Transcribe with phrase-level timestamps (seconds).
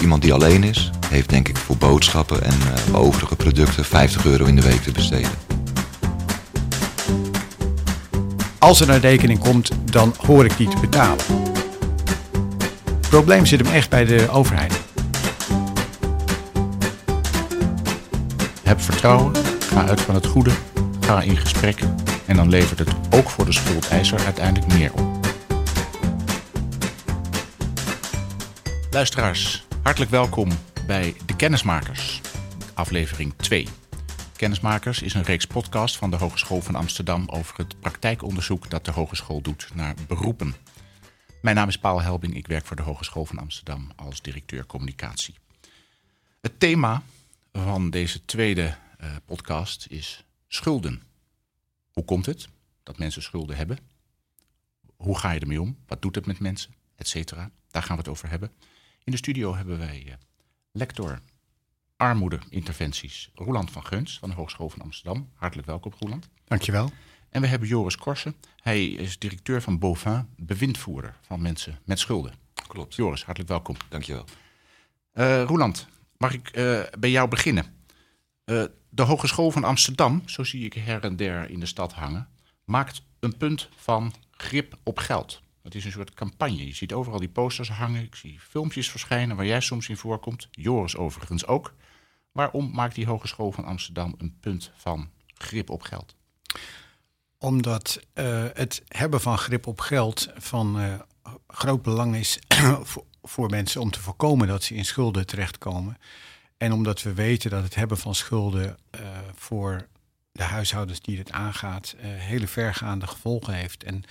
[0.00, 2.54] iemand die alleen is, heeft denk ik voor boodschappen en
[2.88, 5.30] uh, overige producten 50 euro in de week te besteden.
[8.58, 11.24] Als er een rekening komt, dan hoor ik die te betalen.
[13.00, 14.80] Het probleem zit hem echt bij de overheid.
[18.62, 19.32] Heb vertrouwen,
[19.72, 20.50] ga uit van het goede,
[21.00, 21.80] ga in gesprek
[22.26, 25.18] en dan levert het ook voor de schuldeiser uiteindelijk meer op.
[28.90, 30.48] Luisteraars, hartelijk welkom
[30.86, 32.20] bij De Kennismakers,
[32.74, 33.66] aflevering 2.
[34.36, 38.90] Kennismakers is een reeks podcast van de Hogeschool van Amsterdam over het praktijkonderzoek dat de
[38.90, 40.54] hogeschool doet naar beroepen.
[41.42, 45.34] Mijn naam is Paul Helbing, ik werk voor de Hogeschool van Amsterdam als directeur communicatie.
[46.40, 47.02] Het thema
[47.52, 51.02] van deze tweede uh, podcast is schulden.
[51.92, 52.48] Hoe komt het
[52.82, 53.78] dat mensen schulden hebben?
[54.96, 55.76] Hoe ga je ermee om?
[55.86, 56.74] Wat doet het met mensen?
[56.96, 57.50] Etcetera.
[57.70, 58.50] Daar gaan we het over hebben.
[59.04, 60.12] In de studio hebben wij uh,
[60.72, 61.20] lector
[61.96, 65.30] armoede-interventies Roland van Geuns van de Hogeschool van Amsterdam.
[65.34, 66.28] Hartelijk welkom, Roland.
[66.44, 66.90] Dankjewel.
[67.30, 68.34] En we hebben Joris Korsen.
[68.62, 72.34] Hij is directeur van Bovin, bewindvoerder van mensen met schulden.
[72.66, 72.94] Klopt.
[72.94, 73.76] Joris, hartelijk welkom.
[73.88, 74.24] Dankjewel.
[75.14, 77.64] Uh, Roland, mag ik uh, bij jou beginnen?
[78.44, 82.28] Uh, de Hogeschool van Amsterdam, zo zie ik her en der in de stad hangen,
[82.64, 85.40] maakt een punt van grip op geld.
[85.62, 86.66] Het is een soort campagne.
[86.66, 88.02] Je ziet overal die posters hangen.
[88.02, 90.48] Ik zie filmpjes verschijnen waar jij soms in voorkomt.
[90.50, 91.74] Joris overigens ook.
[92.32, 96.16] Waarom maakt die Hogeschool van Amsterdam een punt van grip op geld?
[97.38, 100.94] Omdat uh, het hebben van grip op geld van uh,
[101.46, 102.38] groot belang is
[103.22, 105.98] voor, mensen om te voorkomen dat ze in schulden terechtkomen.
[106.56, 109.00] En omdat we weten dat het hebben van schulden uh,
[109.34, 109.88] voor
[110.32, 113.84] de huishoudens die het aangaat hele vergaande gevolgen heeft.
[113.84, 114.04] En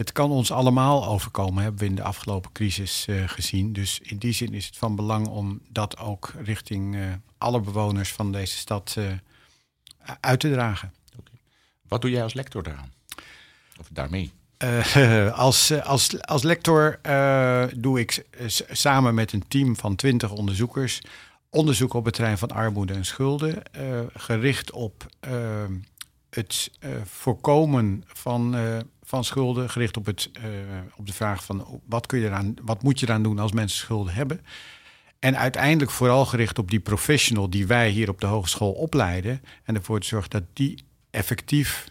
[0.00, 3.72] het kan ons allemaal overkomen, hebben we in de afgelopen crisis uh, gezien.
[3.72, 7.02] Dus in die zin is het van belang om dat ook richting uh,
[7.38, 9.04] alle bewoners van deze stad uh,
[10.20, 10.92] uit te dragen.
[11.18, 11.40] Okay.
[11.88, 12.92] Wat doe jij als lector daaraan?
[13.78, 14.32] Of daarmee?
[15.34, 17.00] als, als, als lector
[17.76, 18.26] doe ik
[18.70, 21.00] samen met een team van twintig onderzoekers
[21.50, 23.62] onderzoek op het terrein van armoede en schulden,
[24.14, 25.06] gericht op
[26.30, 26.70] het
[27.04, 28.54] voorkomen van
[29.10, 30.44] van schulden, gericht op, het, uh,
[30.96, 33.78] op de vraag van wat, kun je eraan, wat moet je eraan doen als mensen
[33.78, 34.40] schulden hebben.
[35.18, 39.42] En uiteindelijk vooral gericht op die professional die wij hier op de hogeschool opleiden.
[39.64, 41.88] En ervoor te zorgen dat die effectief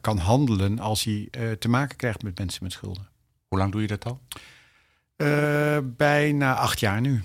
[0.00, 1.28] kan handelen als hij
[1.58, 3.08] te maken krijgt met mensen met schulden.
[3.48, 4.20] Hoe lang doe je dat al?
[5.82, 7.22] bijna acht jaar nu.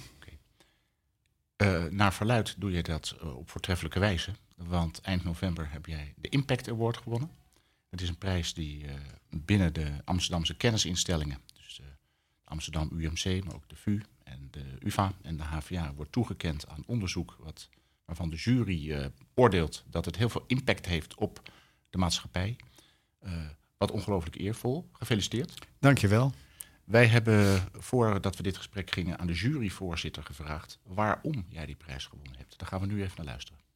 [1.56, 1.90] Okay.
[1.90, 4.32] naar verluid doe je dat op voortreffelijke wijze.
[4.58, 7.32] Want eind november heb jij de Impact Award gewonnen.
[7.90, 8.94] Het is een prijs die uh,
[9.30, 11.88] binnen de Amsterdamse kennisinstellingen, dus uh,
[12.44, 16.84] Amsterdam UMC, maar ook de VU en de UvA en de HVA, wordt toegekend aan
[16.86, 17.70] onderzoek wat,
[18.06, 21.52] waarvan de jury uh, oordeelt dat het heel veel impact heeft op
[21.90, 22.56] de maatschappij.
[23.78, 24.90] wat ongelooflijk eervol.
[24.92, 25.68] Gefeliciteerd.
[25.80, 26.34] Dankjewel.
[26.84, 32.06] Wij hebben, voordat we dit gesprek gingen, aan de juryvoorzitter gevraagd waarom jij die prijs
[32.06, 32.60] gewonnen hebt.
[32.60, 33.67] Daar gaan we nu even naar luisteren.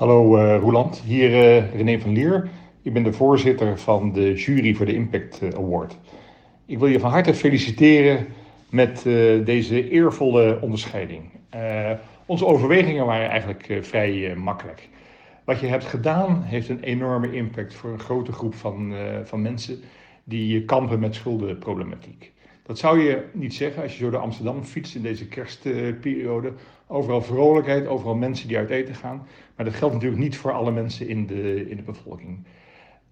[0.00, 2.48] Hallo uh, Roland, hier uh, René van Lier.
[2.82, 5.98] Ik ben de voorzitter van de jury voor de Impact eh, Award.
[6.66, 8.26] Ik wil je van harte feliciteren
[8.70, 9.02] met
[9.44, 11.22] deze eervolle onderscheiding.
[12.26, 14.88] onze overwegingen waren eigenlijk vrij makkelijk.
[15.44, 18.94] Wat je hebt gedaan heeft een enorme impact voor een grote groep van,
[19.24, 19.80] van mensen
[20.24, 22.32] die kampen met schuldenproblematiek.
[22.62, 26.52] Dat zou je niet zeggen als je zo door Amsterdam fietst in deze kerstperiode.
[26.86, 29.26] Overal vrolijkheid, overal mensen die uit eten gaan.
[29.56, 32.46] Maar dat geldt natuurlijk niet voor alle mensen in de, in de bevolking.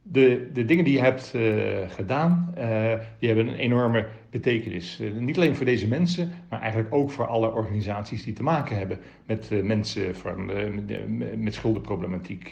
[0.02, 5.00] De, de dingen die je hebt uh, gedaan, uh, die hebben een enorme betekenis.
[5.00, 8.76] Uh, niet alleen voor deze mensen, maar eigenlijk ook voor alle organisaties die te maken
[8.76, 12.50] hebben met mensen van, met, met schuldenproblematiek.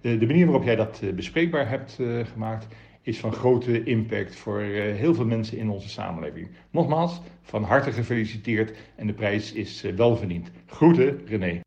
[0.00, 1.98] de, de manier waarop jij dat bespreekbaar hebt
[2.32, 2.66] gemaakt,
[3.02, 6.48] is van grote impact voor heel veel mensen in onze samenleving.
[6.70, 10.50] Nogmaals, van harte gefeliciteerd en de prijs is wel verdiend.
[10.66, 11.60] Groeten, René.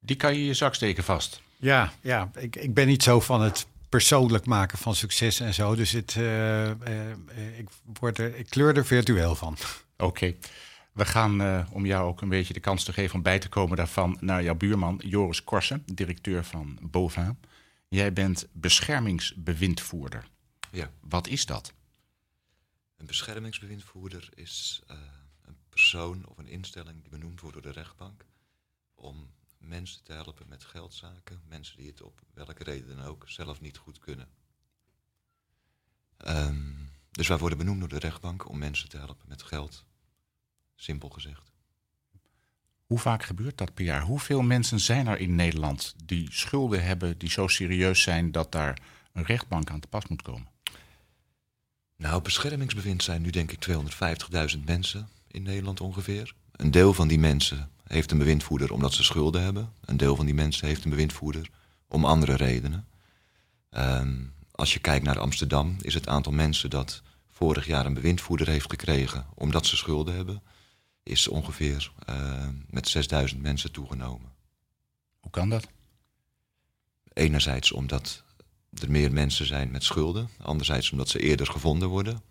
[0.00, 1.42] Die kan je in je zak steken vast.
[1.56, 5.74] Ja, ja ik, ik ben niet zo van het persoonlijk maken van succes en zo.
[5.74, 6.72] Dus het, uh, uh,
[7.58, 7.68] ik,
[8.00, 9.56] word er, ik kleur er virtueel van.
[9.96, 10.04] Oké.
[10.04, 10.36] Okay.
[10.92, 13.48] We gaan, uh, om jou ook een beetje de kans te geven om bij te
[13.48, 17.36] komen daarvan, naar jouw buurman Joris Korsen, directeur van Bovin.
[17.94, 20.28] Jij bent beschermingsbewindvoerder.
[20.70, 20.90] Ja.
[21.00, 21.72] Wat is dat?
[22.96, 24.82] Een beschermingsbewindvoerder is
[25.42, 28.26] een persoon of een instelling die benoemd wordt door de rechtbank
[28.94, 31.42] om mensen te helpen met geldzaken.
[31.48, 34.28] Mensen die het op welke reden dan ook zelf niet goed kunnen.
[36.26, 39.84] Um, dus wij worden benoemd door de rechtbank om mensen te helpen met geld.
[40.74, 41.53] simpel gezegd.
[42.86, 44.02] Hoe vaak gebeurt dat per jaar?
[44.02, 48.78] Hoeveel mensen zijn er in Nederland die schulden hebben die zo serieus zijn dat daar
[49.12, 50.48] een rechtbank aan te pas moet komen?
[51.96, 53.68] Nou, beschermingsbewind zijn nu denk ik
[54.54, 56.34] 250.000 mensen in Nederland ongeveer.
[56.52, 59.72] Een deel van die mensen heeft een bewindvoerder omdat ze schulden hebben.
[59.84, 61.50] Een deel van die mensen heeft een bewindvoerder
[61.88, 62.86] om andere redenen.
[63.70, 64.14] Ehm,
[64.50, 68.70] als je kijkt naar Amsterdam, is het aantal mensen dat vorig jaar een bewindvoerder heeft
[68.70, 70.42] gekregen omdat ze schulden hebben,
[71.04, 74.32] is ongeveer uh, met 6000 mensen toegenomen.
[75.20, 75.68] Hoe kan dat?
[77.12, 78.24] Enerzijds omdat
[78.80, 82.22] er meer mensen zijn met schulden, anderzijds omdat ze eerder gevonden worden.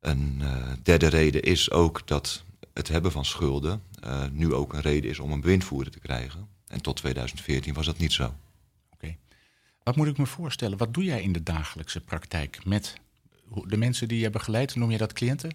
[0.00, 4.80] Een uh, derde reden is ook dat het hebben van schulden uh, nu ook een
[4.80, 6.48] reden is om een bewindvoerder te krijgen.
[6.66, 8.34] En tot 2014 was dat niet zo.
[8.90, 9.16] Oké.
[9.82, 10.78] Wat moet ik me voorstellen?
[10.78, 12.94] Wat doe jij in de dagelijkse praktijk met
[13.66, 14.74] de mensen die je hebben geleid?
[14.74, 15.54] Noem je dat cliënten?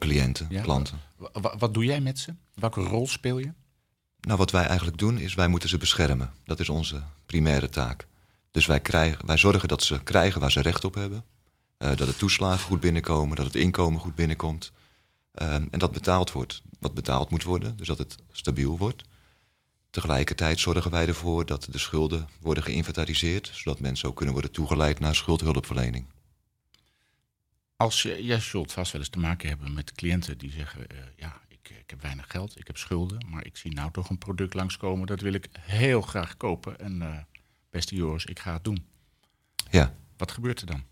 [0.00, 1.00] Cliënten, klanten.
[1.16, 2.34] Wat, wat doe jij met ze?
[2.54, 3.52] Welke rol speel je?
[4.20, 6.32] Nou, wat wij eigenlijk doen is wij moeten ze beschermen.
[6.44, 8.06] Dat is onze primaire taak.
[8.50, 11.24] Dus wij, krijgen, wij zorgen dat ze krijgen waar ze recht op hebben.
[11.78, 14.72] Uh, dat de toeslagen goed binnenkomen, dat het inkomen goed binnenkomt.
[15.34, 19.02] Uh, en dat betaald wordt wat betaald moet worden, dus dat het stabiel wordt.
[19.90, 25.00] Tegelijkertijd zorgen wij ervoor dat de schulden worden geïnventariseerd, zodat mensen ook kunnen worden toegeleid
[25.00, 26.06] naar schuldhulpverlening.
[27.80, 30.98] Als je, jij zult vast wel eens te maken hebben met cliënten die zeggen: uh,
[31.16, 34.18] Ja, ik, ik, heb weinig geld, ik heb schulden, maar ik zie nou toch een
[34.18, 36.78] product langskomen, dat wil ik heel graag kopen.
[36.78, 37.16] En uh,
[37.70, 38.86] beste Joris, ik ga het doen.
[39.70, 39.94] Ja.
[40.16, 40.82] Wat gebeurt er dan?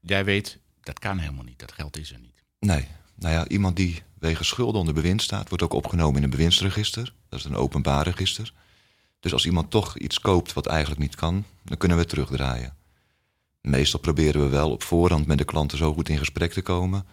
[0.00, 2.42] Jij weet, dat kan helemaal niet, dat geld is er niet.
[2.58, 6.30] Nee, nou ja, iemand die wegens schulden onder bewind staat, wordt ook opgenomen in een
[6.30, 7.14] bewindsregister.
[7.28, 8.52] Dat is een openbaar register.
[9.20, 12.76] Dus als iemand toch iets koopt wat eigenlijk niet kan, dan kunnen we het terugdraaien.
[13.66, 17.06] Meestal proberen we wel op voorhand met de klanten zo goed in gesprek te komen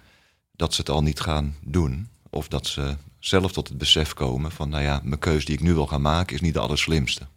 [0.51, 2.09] dat ze het al niet gaan doen.
[2.29, 5.61] Of dat ze zelf tot het besef komen van, nou ja, mijn keus die ik
[5.61, 7.27] nu wil gaan maken is niet de allerslimste.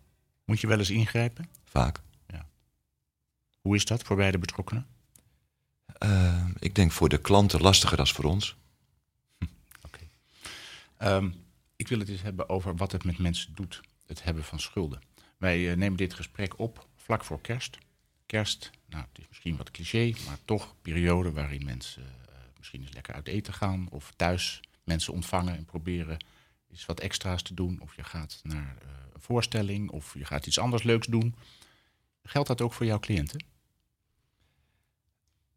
[0.44, 1.48] Moet je wel eens ingrijpen?
[1.64, 2.00] Vaak.
[2.26, 2.46] Ja.
[3.60, 4.86] Hoe is dat voor beide betrokkenen?
[6.02, 8.56] Uh, ik denk voor de klanten lastiger dan voor ons.
[9.38, 9.44] Hm,
[9.82, 9.98] Oké.
[10.96, 11.16] Okay.
[11.16, 11.34] Um,
[11.76, 15.00] ik wil het eens hebben over wat het met mensen doet, het hebben van schulden.
[15.36, 17.78] Wij uh, nemen dit gesprek op vlak voor kerst.
[18.26, 22.92] Kerst, nou, het is misschien wat cliché, maar toch periode waarin mensen uh, misschien eens
[22.92, 26.24] lekker uit eten gaan of thuis mensen ontvangen en proberen
[26.70, 27.80] eens wat extra's te doen.
[27.80, 31.34] Of je gaat naar uh, een voorstelling of je gaat iets anders leuks doen.
[32.22, 33.44] Geldt dat ook voor jouw cliënten?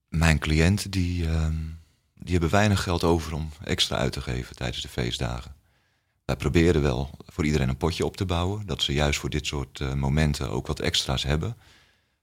[0.08, 1.50] Mijn cliënten die, uh,
[2.14, 5.56] die hebben weinig geld over om extra uit te geven tijdens de feestdagen.
[6.26, 9.46] Wij proberen wel voor iedereen een potje op te bouwen, dat ze juist voor dit
[9.46, 11.58] soort uh, momenten ook wat extra's hebben.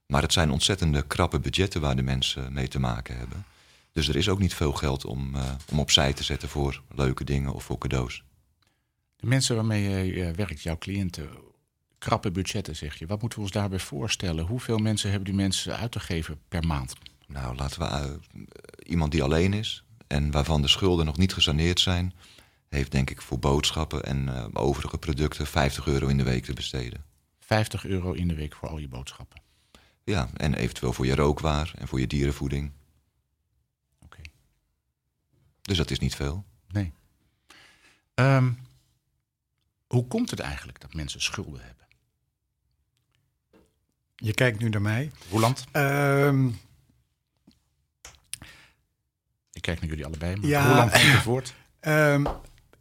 [0.07, 3.45] Maar het zijn ontzettende krappe budgetten waar de mensen mee te maken hebben.
[3.91, 7.23] Dus er is ook niet veel geld om, uh, om opzij te zetten voor leuke
[7.23, 8.23] dingen of voor cadeaus.
[9.15, 11.29] De mensen waarmee je werkt, jouw cliënten,
[11.97, 13.05] krappe budgetten zeg je.
[13.05, 14.45] Wat moeten we ons daarbij voorstellen?
[14.45, 16.93] Hoeveel mensen hebben die mensen uit te geven per maand?
[17.27, 18.43] Nou, laten we uh,
[18.83, 22.13] iemand die alleen is en waarvan de schulden nog niet gesaneerd zijn,
[22.69, 26.53] heeft denk ik voor boodschappen en uh, overige producten 50 euro in de week te
[26.53, 27.03] besteden.
[27.39, 29.41] 50 euro in de week voor al je boodschappen?
[30.07, 32.71] Ja, en eventueel voor je rookwaar en voor je dierenvoeding.
[33.99, 34.05] Oké.
[34.05, 34.31] Okay.
[35.61, 36.45] Dus dat is niet veel.
[36.67, 36.93] Nee.
[38.15, 38.59] Um,
[39.87, 41.85] hoe komt het eigenlijk dat mensen schulden hebben?
[44.15, 45.11] Je kijkt nu naar mij.
[45.29, 45.65] Roland?
[45.73, 46.59] Um,
[49.51, 51.53] ik kijk naar jullie allebei, maar ja, Roland woord.
[51.81, 52.27] Um,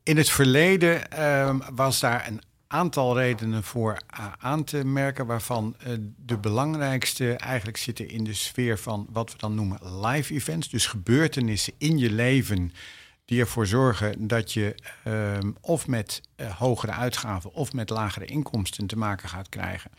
[0.03, 3.99] in het verleden um, was daar een aantal redenen voor
[4.39, 9.39] aan te merken, waarvan uh, de belangrijkste eigenlijk zitten in de sfeer van wat we
[9.39, 10.69] dan noemen live events.
[10.69, 12.73] Dus gebeurtenissen in je leven
[13.25, 14.75] die ervoor zorgen dat je
[15.07, 19.91] um, of met uh, hogere uitgaven of met lagere inkomsten te maken gaat krijgen.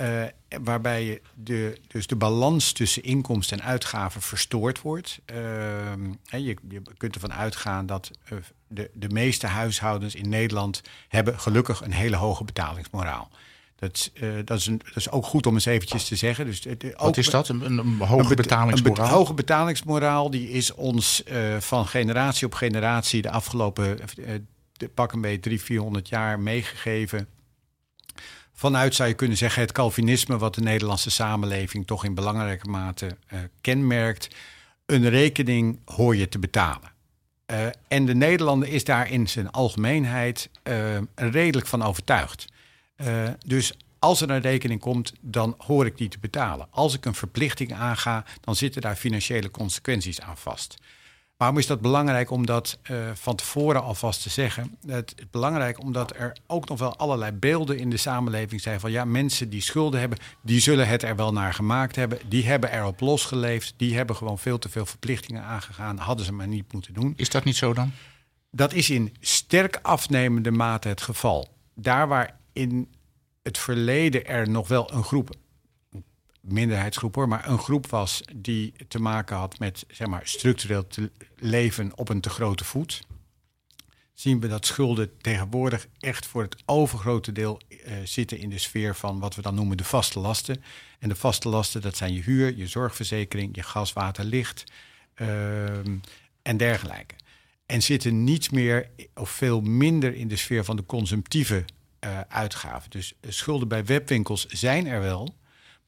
[0.00, 0.22] Uh,
[0.62, 5.20] waarbij de, dus de balans tussen inkomsten en uitgaven verstoord wordt.
[5.32, 5.36] Uh,
[6.24, 8.38] je, je, kunt ervan uitgaan dat uh,
[8.68, 13.30] de, de meeste huishoudens in Nederland hebben gelukkig een hele hoge betalingsmoraal.
[13.76, 14.10] Dat,
[14.44, 16.46] dat, is een, dat is ook goed om eens eventjes te zeggen.
[16.46, 17.48] Dus, Wat ook, is dat?
[17.48, 19.06] Een, een hoge betalingsmoraal?
[19.06, 21.22] Een hoge betalingsmoraal die is ons
[21.58, 23.98] van generatie op generatie de afgelopen
[24.72, 27.28] de pak een beetje 300, 400 jaar meegegeven
[28.60, 33.06] vanuit zou je kunnen zeggen het Calvinisme, wat de Nederlandse samenleving toch in belangrijke mate
[33.32, 34.28] uh, kenmerkt.
[34.86, 36.92] Een rekening hoor je te betalen.
[37.46, 42.46] Uh, en de Nederlander is daar in zijn algemeenheid uh, redelijk van overtuigd.
[43.46, 46.66] dus als er een rekening komt, dan hoor ik die te betalen.
[46.70, 50.76] Als ik een verplichting aanga, dan zitten daar financiële consequenties aan vast.
[51.40, 54.76] Waarom is dat belangrijk om dat uh, van tevoren alvast te zeggen?
[54.86, 58.90] Het is belangrijk omdat er ook nog wel allerlei beelden in de samenleving zijn van
[58.90, 62.18] ja, mensen die schulden hebben, die zullen het er wel naar gemaakt hebben.
[62.28, 63.74] Die hebben erop losgeleefd.
[63.76, 65.98] Die hebben gewoon veel te veel verplichtingen aangegaan.
[65.98, 67.12] Hadden ze maar niet moeten doen.
[67.16, 67.92] Is dat niet zo dan?
[68.50, 71.48] Dat is in sterk afnemende mate het geval.
[71.74, 72.88] Daar waar in
[73.42, 75.30] het verleden er nog wel een groep
[76.40, 81.10] minderheidsgroep hoor, maar een groep was die te maken had met zeg maar, structureel te
[81.38, 83.02] leven op een te grote voet.
[84.14, 88.94] Zien we dat schulden tegenwoordig echt voor het overgrote deel uh, zitten in de sfeer
[88.94, 90.62] van wat we dan noemen de vaste lasten.
[90.98, 94.64] En de vaste lasten, dat zijn je huur, je zorgverzekering, je gas, water, licht
[95.16, 95.28] uh,
[96.42, 97.14] en dergelijke.
[97.66, 101.64] En zitten niet meer of veel minder in de sfeer van de consumptieve
[102.04, 102.90] uh, uitgaven.
[102.90, 105.34] Dus schulden bij webwinkels zijn er wel,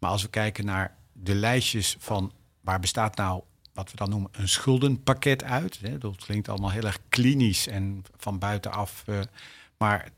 [0.02, 3.42] maar als we kijken naar de lijstjes van waar bestaat nou
[3.72, 5.78] wat we dan noemen een schuldenpakket uit.
[5.80, 9.04] Hè, dat klinkt allemaal heel erg klinisch en van buitenaf.
[9.06, 9.20] Uh,
[9.78, 10.08] maar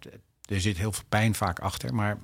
[0.48, 1.94] er zit heel veel pijn vaak achter.
[1.94, 2.18] Maar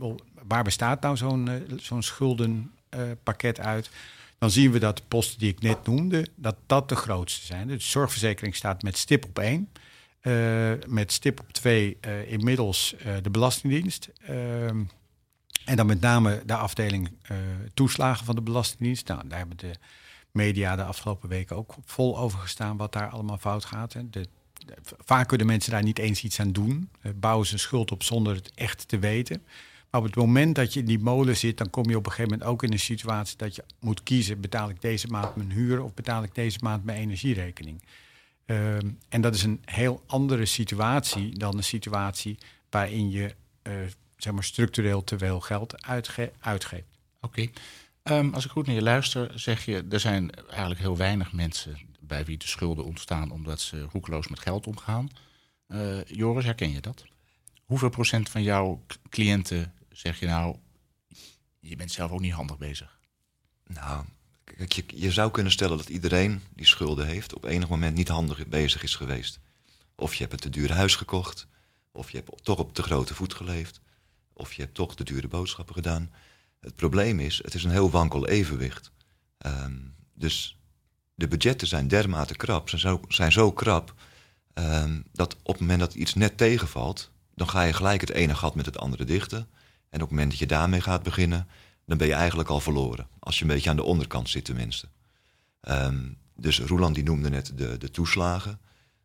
[0.47, 3.91] waar bestaat nou zo'n uh, zo'n schuldenpakket uit?
[4.39, 7.69] Dan zien we dat de posten die ik net noemde, dat dat de grootste zijn.
[7.69, 9.69] De zorgverzekering staat met stip op één.
[10.87, 14.09] met stip op twee inmiddels de Belastingdienst.
[15.61, 17.37] Ehm, en dan met name de afdeling uh,
[17.75, 19.09] toeslagen van de Belastingdienst.
[19.09, 19.73] Nou, daar hebben de
[20.31, 23.93] media de afgelopen weken ook vol over gestaan wat daar allemaal fout gaat.
[23.93, 24.29] De, de,
[25.05, 26.91] vaak kunnen mensen daar niet eens iets aan doen.
[27.03, 29.43] Uh, bouwen ze een schuld op zonder het echt te weten.
[29.91, 32.13] Maar op het moment dat je in die molen zit, dan kom je op een
[32.13, 35.53] gegeven moment ook in een situatie dat je moet kiezen: betaal ik deze maand mijn
[35.53, 37.83] huur of betaal ik deze maand mijn energierekening?
[38.47, 38.77] Uh,
[39.09, 42.39] en dat is een heel andere situatie dan een situatie
[42.71, 43.73] waarin je uh,
[44.23, 46.99] zeg maar, structureel te veel geld uitge uitgeeft.
[47.21, 47.51] Oké.
[48.03, 49.87] Um, als ik goed naar je luister, zeg je...
[49.91, 53.31] er zijn eigenlijk heel weinig mensen bij wie de schulden ontstaan...
[53.31, 55.09] omdat ze roekeloos met geld omgaan.
[55.69, 57.05] Uh, Joris, herken je dat?
[57.65, 60.57] Hoeveel procent van jouw cliënten zeg je nou...
[61.61, 62.99] je bent zelf ook niet handig bezig?
[63.67, 64.05] Nou,
[64.45, 67.35] kijk, je, je zou kunnen stellen dat iedereen die schulden heeft...
[67.35, 69.41] op enig moment niet handig bezig is geweest.
[69.95, 71.47] Of je hebt een te duur huis gekocht...
[71.93, 73.81] of je hebt toch op te grote voet geleefd
[74.41, 76.11] of je hebt toch de dure boodschappen gedaan.
[76.61, 78.93] Het probleem is, het is een heel wankel evenwicht.
[79.47, 80.59] Um, dus
[81.15, 83.95] de budgetten zijn dermate krap, zijn zo, zijn zo krap,
[84.55, 88.35] um, dat op het moment dat iets net tegenvalt, dan ga je gelijk het ene
[88.35, 89.49] gat met het andere dichten.
[89.89, 91.49] En op het moment dat je daarmee gaat beginnen,
[91.87, 93.09] dan ben je eigenlijk al verloren.
[93.19, 94.89] Als je een beetje aan de onderkant zit tenminste.
[95.69, 98.61] Um, dus Roland die noemde net de, de toeslagen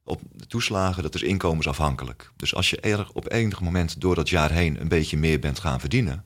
[0.05, 2.31] op de toeslagen, dat is inkomensafhankelijk.
[2.35, 5.59] Dus als je er op enig moment door dat jaar heen een beetje meer bent
[5.59, 6.25] gaan verdienen,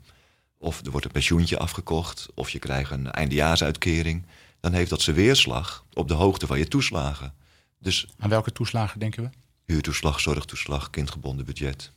[0.58, 4.26] of er wordt een pensioentje afgekocht, of je krijgt een eindejaarsuitkering,
[4.60, 7.34] dan heeft dat zijn weerslag op de hoogte van je toeslagen.
[7.80, 9.30] Dus, Aan welke toeslagen denken we?
[9.66, 11.92] Huurtoeslag, zorgtoeslag, kindgebonden budget.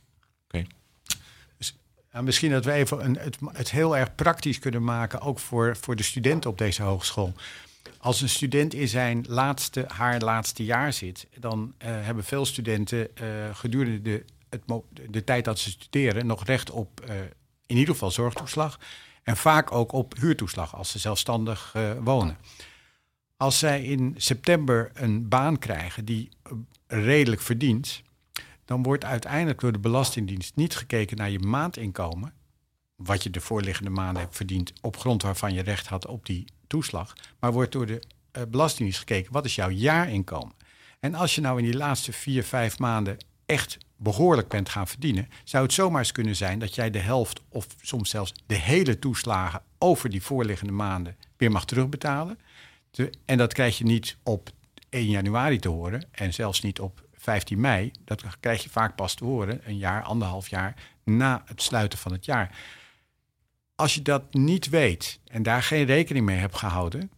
[0.44, 0.66] Oké.
[1.58, 1.76] Dus,
[2.20, 5.96] misschien dat we even een, het, het heel erg praktisch kunnen maken, ook voor, voor
[5.96, 7.34] de studenten op deze hogeschool.
[7.98, 13.08] Als een student in zijn laatste, haar laatste jaar zit, dan uh, hebben veel studenten
[13.22, 14.62] uh, gedurende de, het,
[15.10, 17.14] de tijd dat ze studeren nog recht op uh,
[17.66, 18.80] in ieder geval zorgtoeslag.
[19.22, 22.36] En vaak ook op huurtoeslag als ze zelfstandig wonen.
[23.36, 26.28] Als zij in september een baan krijgen die
[26.86, 28.02] redelijk verdient,
[28.64, 32.32] dan wordt uiteindelijk door de Belastingdienst niet gekeken naar je maandinkomen,
[32.96, 36.44] wat je de voorliggende maanden hebt verdiend op grond waarvan je recht had op die
[36.72, 38.02] toeslag, maar wordt door de
[38.32, 40.54] uh, Belastingdienst gekeken wat is jouw jaarinkomen.
[41.00, 45.28] En als je nou in die laatste vier, vijf maanden echt behoorlijk bent gaan verdienen,
[45.44, 48.98] zou het zomaar eens kunnen zijn dat jij de helft of soms zelfs de hele
[48.98, 52.38] toeslagen over die voorliggende maanden weer mag terugbetalen.
[53.24, 54.50] en dat krijg je niet op
[54.88, 57.90] 1 januari te horen en zelfs niet op 15 mei.
[58.04, 60.74] Dat krijg je vaak pas te horen een jaar, anderhalf jaar
[61.04, 62.56] na het sluiten van het jaar.
[63.74, 67.10] Als je dat niet weet en daar geen rekening mee hebt gehouden,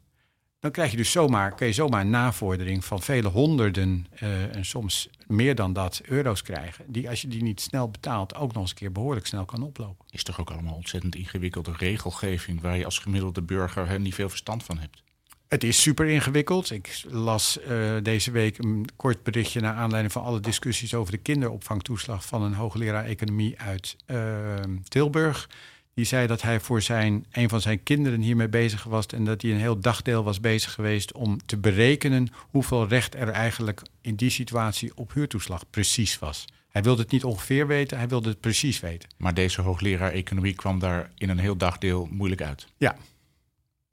[0.61, 4.65] dan krijg je dus zomaar, kun je zomaar een navordering van vele honderden uh, en
[4.65, 6.85] soms meer dan dat euro's krijgen.
[6.89, 9.63] Die als je die niet snel betaalt, ook nog eens een keer behoorlijk snel kan
[9.63, 10.07] oplopen.
[10.11, 14.29] Is toch ook allemaal ontzettend ingewikkelde regelgeving waar je als gemiddelde burger hè, niet veel
[14.29, 15.03] verstand van hebt?
[15.49, 16.71] Het is super ingewikkeld.
[16.71, 21.19] Ik las uh, deze week een kort berichtje naar aanleiding van alle discussies over de
[21.19, 24.55] kinderopvangtoeslag van een hoogleraar economie uit uh,
[24.89, 25.49] Tilburg.
[25.95, 29.07] Die zei dat hij voor zijn, een van zijn kinderen hiermee bezig was.
[29.07, 33.29] En dat hij een heel dagdeel was bezig geweest om te berekenen hoeveel recht er
[33.29, 36.45] eigenlijk in die situatie op huurtoeslag precies was.
[36.69, 39.09] Hij wilde het niet ongeveer weten, hij wilde het precies weten.
[39.17, 42.67] Maar deze hoogleraar economie kwam daar in een heel dagdeel moeilijk uit.
[42.77, 42.97] Ja.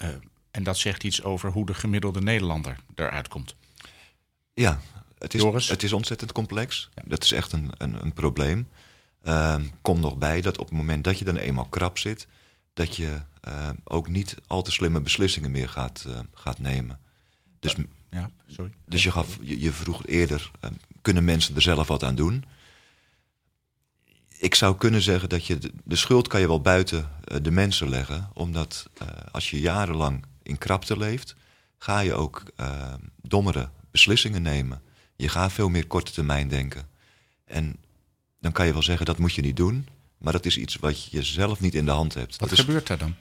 [0.03, 0.10] Uh,
[0.51, 3.55] en dat zegt iets over hoe de gemiddelde Nederlander eruit komt.
[4.53, 4.79] Ja,
[5.17, 6.89] het is, het is ontzettend complex.
[7.05, 8.67] Dat is echt een, een, een probleem.
[9.24, 12.28] Uh, kom nog bij dat op het moment dat je dan eenmaal krap zit,
[12.74, 17.00] dat je uh, ook niet al te slimme beslissingen meer gaat, uh, gaat nemen.
[17.60, 17.75] Dus,
[18.10, 18.72] ja, sorry.
[18.86, 20.51] dus je, gaf, je, je vroeg eerder,
[21.01, 22.44] kunnen mensen er zelf wat aan doen?
[24.38, 27.10] Ik zou kunnen zeggen dat je de, de schuld kan je wel buiten
[27.42, 28.30] de mensen leggen.
[28.34, 28.90] Omdat
[29.32, 31.36] als je jarenlang in krapte leeft,
[31.78, 32.44] ga je ook
[33.22, 34.82] dommere beslissingen nemen.
[35.16, 36.90] Je gaat veel meer korte termijn denken.
[37.46, 37.75] En
[38.41, 39.88] dan kan je wel zeggen dat moet je niet doen.
[40.17, 42.38] Maar dat is iets wat je zelf niet in de hand hebt.
[42.38, 43.15] Wat dat gebeurt er dan?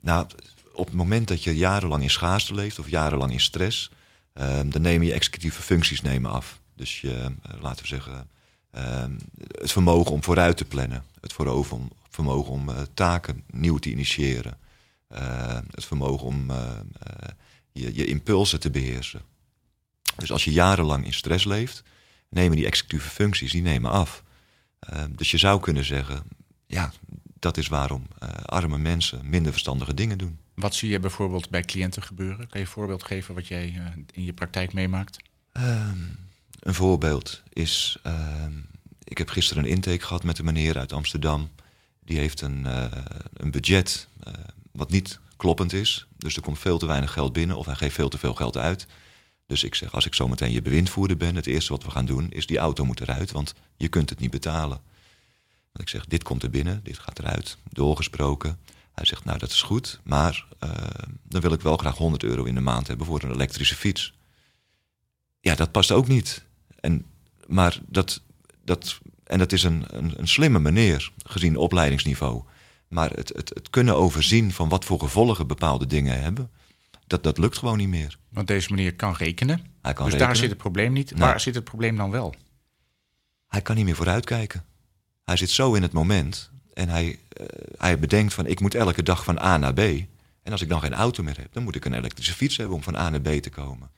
[0.00, 0.26] Nou,
[0.72, 3.90] op het moment dat je jarenlang in schaarste leeft of jarenlang in stress,
[4.34, 6.60] uh, dan neem je executieve functies nemen af.
[6.76, 8.28] Dus je, uh, laten we zeggen,
[8.74, 9.04] uh,
[9.60, 11.32] het vermogen om vooruit te plannen, het
[12.08, 14.58] vermogen om eh, taken nieuw te initiëren,
[15.70, 16.50] het vermogen om
[17.72, 19.22] je, je impulsen te beheersen.
[20.16, 21.82] Dus als je jarenlang in stress leeft,
[22.28, 24.22] nemen die executieve functies die nemen af.
[24.90, 26.22] Uh, dus je zou kunnen zeggen,
[26.66, 26.92] ja,
[27.38, 30.38] dat is waarom uh, arme mensen minder verstandige dingen doen.
[30.54, 32.48] Wat zie je bijvoorbeeld bij cliënten gebeuren?
[32.48, 35.16] Kan je een voorbeeld geven wat jij uh, in je praktijk meemaakt?
[36.60, 38.52] een voorbeeld is, ehm,
[39.04, 41.50] ik heb gisteren een intake gehad met een meneer uit Amsterdam.
[42.04, 42.66] Die heeft een,
[43.32, 44.08] een budget
[44.72, 46.06] wat niet kloppend is.
[46.16, 48.56] Dus er komt veel te weinig geld binnen of hij geeft veel te veel geld
[48.56, 48.86] uit.
[49.52, 52.30] Dus ik zeg, als ik zometeen je bewindvoerder ben, het eerste wat we gaan doen
[52.30, 54.80] is die auto moet eruit, want je kunt het niet betalen.
[55.72, 58.58] Want ik zeg, dit komt er binnen, dit gaat eruit, doorgesproken.
[58.94, 60.70] Hij zegt, nou dat is goed, maar uh,
[61.22, 64.12] dan wil ik wel graag 100 euro in de maand hebben voor een elektrische fiets.
[65.40, 66.44] Ja, dat past ook niet.
[66.80, 67.06] En,
[67.46, 68.20] maar dat,
[68.64, 72.42] dat, en dat is een, een, een slimme meneer, gezien opleidingsniveau.
[72.88, 76.50] Maar het, het, het kunnen overzien van wat voor gevolgen bepaalde dingen hebben
[77.12, 78.18] dat, dat lukt gewoon niet meer.
[78.28, 79.58] Want deze meneer kan rekenen.
[79.58, 80.18] Hij kan dus rekenen.
[80.18, 81.12] daar zit het probleem niet.
[81.16, 82.34] Waar zit het probleem dan wel?
[83.48, 84.64] Hij kan niet meer vooruitkijken.
[85.24, 87.06] Hij zit zo in het moment en hij,
[87.40, 89.78] uh, hij bedenkt van ik moet elke dag van A naar B.
[90.42, 92.76] En als ik dan geen auto meer heb, dan moet ik een elektrische fiets hebben
[92.76, 93.90] om van A naar B te komen.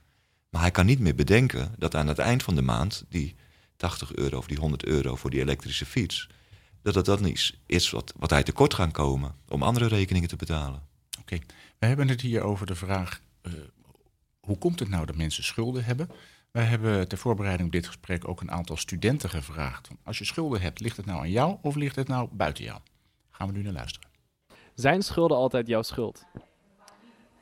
[0.50, 3.36] Maar hij kan niet meer bedenken dat aan het eind van de maand die
[3.76, 6.28] 80 euro of die 100 euro voor die elektrische fiets,
[6.82, 10.36] dat het dan iets is wat, wat hij tekort gaat komen om andere rekeningen te
[10.36, 10.82] betalen.
[11.24, 11.46] Oké, okay.
[11.78, 13.52] we hebben het hier over de vraag: uh,
[14.40, 16.08] hoe komt het nou dat mensen schulden hebben?
[16.50, 19.88] Wij hebben ter voorbereiding op dit gesprek ook een aantal studenten gevraagd.
[20.04, 22.80] Als je schulden hebt, ligt het nou aan jou of ligt het nou buiten jou?
[23.30, 24.08] Gaan we nu naar luisteren.
[24.74, 26.24] Zijn schulden altijd jouw schuld?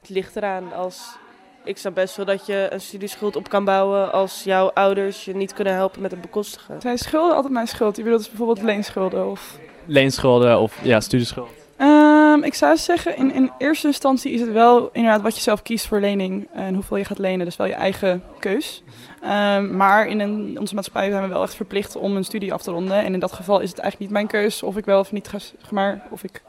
[0.00, 0.72] Het ligt eraan.
[0.72, 1.16] Als
[1.64, 5.34] ik snap best wel dat je een studieschuld op kan bouwen als jouw ouders je
[5.34, 6.80] niet kunnen helpen met het bekostigen.
[6.80, 7.96] Zijn schulden altijd mijn schuld?
[7.96, 9.58] Je bedoelt dus bijvoorbeeld leenschulden of...
[9.86, 11.61] Leenschulden of ja, studieschuld?
[11.82, 15.62] Um, ik zou zeggen, in, in eerste instantie is het wel inderdaad wat je zelf
[15.62, 17.44] kiest voor lening en hoeveel je gaat lenen.
[17.44, 18.82] Dus wel je eigen keus.
[19.24, 22.62] Um, maar in, een, onze maatschappij zijn we wel echt verplicht om een studie af
[22.62, 22.96] te ronden.
[22.96, 25.28] En in dat geval is het eigenlijk niet mijn keus of ik wel of niet
[25.28, 25.38] ga,
[25.70, 26.42] maar of ik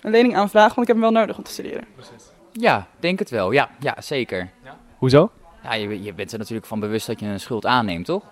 [0.00, 1.84] een lening aanvraag, want ik heb hem wel nodig om te studeren.
[1.94, 2.32] Precies.
[2.52, 3.52] Ja, denk het wel.
[3.52, 4.50] Ja, ja zeker.
[4.64, 4.76] Ja.
[4.98, 5.30] Hoezo?
[5.62, 8.22] Ja, je, je bent er natuurlijk van bewust dat je een schuld aanneemt, toch?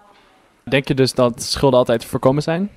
[0.64, 2.70] Denk je dus dat schulden altijd te voorkomen zijn?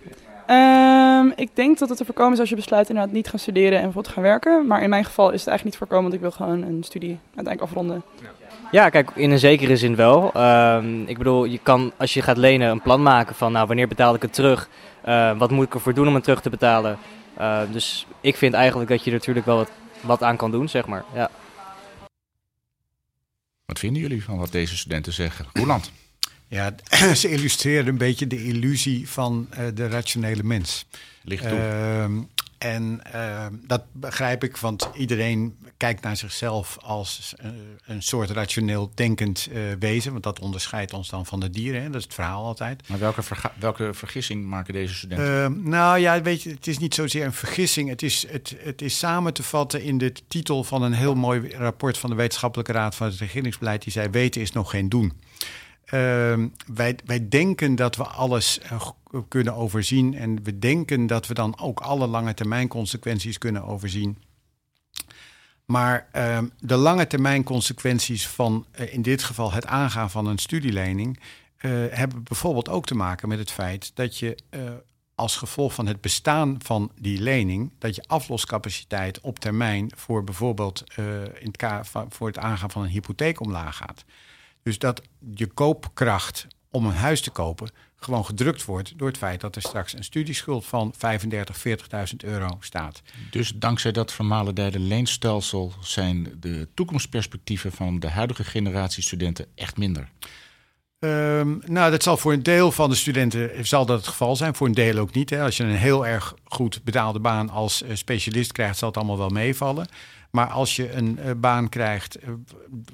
[0.49, 3.77] Um, ik denk dat het te voorkomen is als je besluit inderdaad niet gaan studeren
[3.77, 4.67] en bijvoorbeeld gaan werken.
[4.67, 7.19] Maar in mijn geval is het eigenlijk niet voorkomen, want ik wil gewoon een studie
[7.35, 8.03] uiteindelijk afronden.
[8.71, 8.89] Ja.
[8.89, 10.31] Kijk, in een zekere zin wel.
[10.37, 13.87] Um, ik bedoel, je kan als je gaat lenen een plan maken van nou, wanneer
[13.87, 14.69] betaal ik het terug?
[15.05, 16.97] Uh, wat moet ik ervoor doen om het terug te betalen?
[17.39, 20.69] Uh, dus ik vind eigenlijk dat je er natuurlijk wel wat, wat aan kan doen,
[20.69, 21.03] zeg maar.
[21.13, 21.29] Ja.
[23.65, 25.45] Wat vinden jullie van wat deze studenten zeggen?
[25.53, 25.91] Roeland?
[26.55, 26.75] Ja,
[27.15, 30.85] ze illustreren een beetje de illusie van uh, de rationele mens.
[31.23, 31.57] Ligt toe.
[31.57, 32.05] Uh,
[32.57, 37.51] en uh, dat begrijp ik, want iedereen kijkt naar zichzelf als uh,
[37.85, 40.11] een soort rationeel denkend uh, wezen.
[40.11, 41.81] Want dat onderscheidt ons dan van de dieren.
[41.81, 41.87] Hè?
[41.87, 42.89] Dat is het verhaal altijd.
[42.89, 43.21] Maar welke,
[43.59, 45.43] welke vergissing maken deze studenten?
[45.43, 47.89] Ehm, nou ja, weet je, het is niet zozeer een vergissing.
[47.89, 51.55] Het is, het, het is samen te vatten in de titel van een heel mooi
[51.57, 53.83] rapport van de Wetenschappelijke Raad van het Regeringsbeleid.
[53.83, 55.13] Die zei: Weten is nog geen doen.
[55.85, 58.89] Uh, wij, wij denken dat we alles uh,
[59.27, 64.17] kunnen overzien en we denken dat we dan ook alle lange termijn consequenties kunnen overzien.
[65.65, 70.37] Maar uh, de lange termijn consequenties van uh, in dit geval het aangaan van een
[70.37, 74.37] studielening uh, hebben bijvoorbeeld ook te maken met het feit dat je
[75.15, 80.83] als gevolg van het bestaan van die lening, dat je afloscapaciteit op termijn voor bijvoorbeeld
[81.39, 84.05] in het voor het aangaan van een hypotheek omlaag gaat.
[84.65, 85.01] Dus dat
[85.33, 89.61] je koopkracht om een huis te kopen gewoon gedrukt wordt door het feit dat er
[89.61, 93.01] straks een studieschuld van 35, 40.000 euro staat.
[93.31, 100.09] Dus dankzij dat vermalendijde leenstelsel zijn de toekomstperspectieven van de huidige generatie studenten echt minder?
[100.99, 104.55] Ehm, nou, dat zal voor een deel van de studenten zal dat het geval zijn,
[104.55, 105.29] voor een deel ook niet.
[105.29, 105.41] Hè.
[105.41, 109.17] Als je een heel erg goed betaalde baan als eh, specialist krijgt, zal het allemaal
[109.17, 109.87] wel meevallen.
[110.35, 112.29] Maar als je een eh, baan krijgt eh,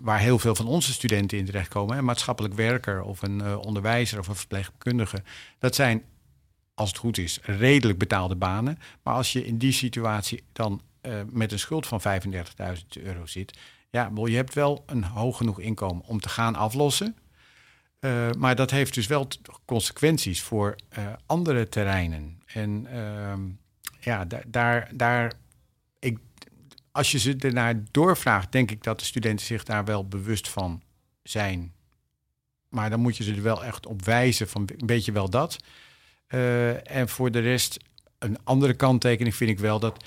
[0.03, 4.19] waar heel veel van onze studenten in terechtkomen, een maatschappelijk werker of een eh, onderwijzer
[4.19, 5.23] of een verpleegkundige,
[5.59, 6.03] dat zijn,
[6.73, 8.77] als het goed is, redelijk betaalde banen.
[9.03, 10.81] Maar als je in die situatie dan
[11.29, 13.57] met een schuld van 35.000 euro zit,
[13.89, 17.15] ja, je hebt wel een hoog genoeg inkomen om te gaan aflossen.
[18.37, 19.27] Maar dat heeft dus wel
[19.65, 20.75] consequenties voor
[21.25, 22.41] andere terreinen.
[22.45, 23.33] En uh,
[23.99, 25.31] ja, da daar, daar
[26.91, 30.81] als je ze ernaar doorvraagt, denk ik dat de studenten zich daar wel bewust van
[31.23, 31.73] zijn.
[32.69, 35.57] Maar dan moet je ze er wel echt op wijzen van een beetje wel dat.
[36.29, 37.77] Uh, en voor de rest,
[38.19, 40.05] een andere kanttekening vind ik wel dat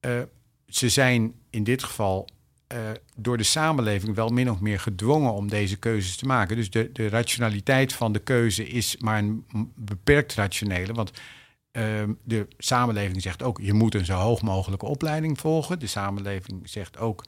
[0.00, 0.22] uh,
[0.68, 2.28] ze zijn in dit geval
[2.72, 2.78] uh,
[3.16, 6.56] door de samenleving wel min of meer gedwongen om deze keuzes te maken.
[6.56, 10.92] Dus de, de rationaliteit van de keuze is maar een beperkt rationele.
[10.92, 11.10] Want
[11.76, 11.82] uh,
[12.24, 15.78] de samenleving zegt ook, je moet een zo hoog mogelijke opleiding volgen.
[15.78, 17.24] De samenleving zegt ook,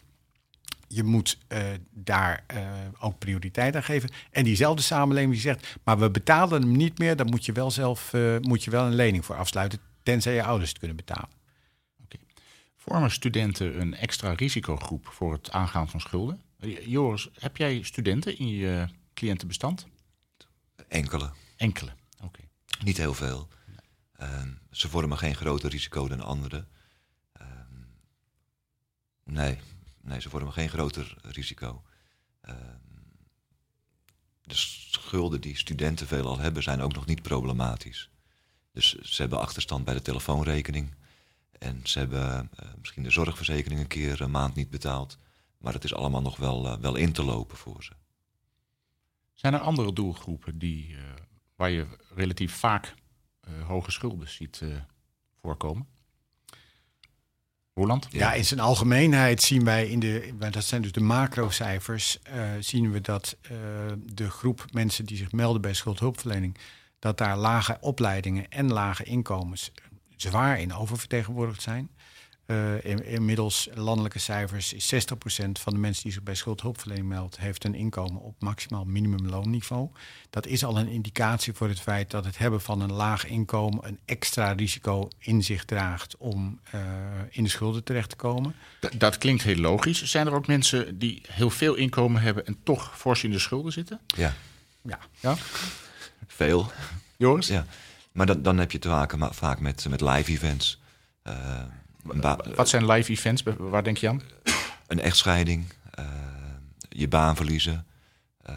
[0.89, 1.59] je moet uh,
[1.91, 2.61] daar uh,
[2.99, 4.11] ook prioriteit aan geven.
[4.31, 7.17] En diezelfde samenleving die zegt, maar we betalen hem niet meer.
[7.17, 10.43] Daar moet je wel zelf uh, moet je wel een lening voor afsluiten, tenzij je
[10.45, 11.37] ouders het kunnen betalen.
[12.77, 16.41] Vormen studenten een extra risicogroep voor het aangaan van schulden?
[16.85, 19.87] Joris, heb jij studenten in je cliëntenbestand?
[20.89, 21.31] Enkele.
[21.57, 22.25] Enkele, oké.
[22.25, 22.49] Okay.
[22.85, 23.49] Niet heel veel.
[24.21, 26.69] Uh, ze vormen geen groter risico dan anderen.
[27.41, 27.47] Uh,
[29.25, 29.59] nee,
[30.01, 31.83] nee, ze vormen geen groter risico.
[32.49, 32.55] Uh,
[34.43, 38.11] de schulden die studenten veelal hebben zijn ook nog niet problematisch.
[38.73, 40.95] Dus ze hebben achterstand bij de telefoonrekening.
[41.59, 45.19] En ze hebben uh, misschien de zorgverzekering een keer een maand niet betaald.
[45.59, 47.93] Maar het is allemaal nog wel, uh, wel in te lopen voor ze.
[49.35, 50.99] Zijn er andere doelgroepen die, uh,
[51.57, 52.95] waar je relatief vaak
[53.67, 54.63] hoge schulden ziet
[55.41, 55.87] voorkomen?
[57.75, 58.07] Roland?
[58.11, 62.19] Ja, in zijn algemeenheid zien wij in de, dat zijn dus de macrocijfers,
[62.61, 63.37] zien we dat
[64.05, 66.59] de groep mensen die zich melden bij schuldhulpverlening,
[66.99, 69.73] dat daar lage opleidingen en lage inkomens
[70.17, 71.91] zwaar in oververtegenwoordigd zijn.
[72.51, 74.97] Uh, in, inmiddels landelijke cijfers is 60%
[75.53, 79.89] van de mensen die zich bij schuldhulpverlening meldt, heeft een inkomen op maximaal minimumloonniveau.
[80.31, 83.87] Dat is al een indicatie voor het feit dat het hebben van een laag inkomen
[83.87, 86.81] een extra risico in zich draagt om uh,
[87.31, 88.55] in de schulden terecht te komen.
[88.81, 90.05] D dat klinkt heel logisch.
[90.05, 93.73] Zijn er ook mensen die heel veel inkomen hebben en toch fors in de schulden
[93.73, 94.01] zitten?
[94.07, 94.35] Ja.
[94.83, 94.99] Ja.
[95.21, 95.37] ja?
[96.27, 96.73] Veel.
[97.17, 97.47] Joris?
[97.47, 97.67] Ja.
[98.13, 100.81] Maar dan, dan heb je te maken vaak met, met live events.
[101.25, 101.63] Uh,
[102.55, 103.43] Wat zijn live events?
[103.43, 104.23] Waar denk je aan?
[104.87, 105.65] Een echtscheiding,
[105.99, 106.05] uh,
[106.89, 107.87] je baan verliezen.
[108.49, 108.57] Uh,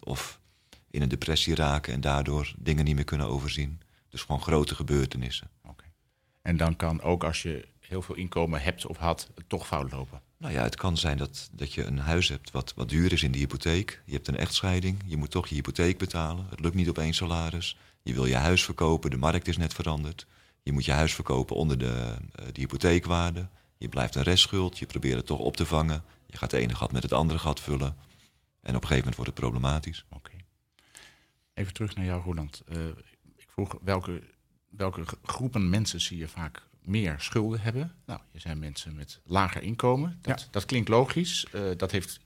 [0.00, 0.40] of
[0.90, 3.80] in een depressie raken en daardoor dingen niet meer kunnen overzien.
[4.08, 5.50] Dus gewoon grote gebeurtenissen.
[5.62, 5.92] Okay.
[6.42, 9.92] En dan kan ook als je heel veel inkomen hebt of had, het toch fout
[9.92, 10.20] lopen?
[10.36, 13.22] Nou ja, het kan zijn dat, dat je een huis hebt wat, wat duur is
[13.22, 14.02] in de hypotheek.
[14.04, 16.46] Je hebt een echtscheiding, je moet toch je hypotheek betalen.
[16.50, 17.76] Het lukt niet op één salaris.
[18.02, 20.26] Je wil je huis verkopen, de markt is net veranderd.
[20.62, 22.16] Je moet je huis verkopen onder de,
[22.52, 23.48] de hypotheekwaarde.
[23.78, 26.04] Je blijft een restschuld, je probeert het toch op te vangen.
[26.26, 27.96] Je gaat het ene gat met het andere gat vullen.
[28.60, 30.04] En op een gegeven moment wordt het problematisch.
[30.10, 30.16] Oké.
[30.16, 30.44] Okay.
[31.54, 32.62] Even terug naar jou, Roland.
[32.68, 32.86] Uh,
[33.36, 34.22] ik vroeg welke,
[34.68, 37.94] welke groepen mensen zie je vaak meer schulden hebben?
[38.06, 40.18] Nou, je zijn mensen met lager inkomen.
[40.20, 40.46] Dat, ja.
[40.50, 41.46] dat klinkt logisch.
[41.54, 42.20] Uh, dat heeft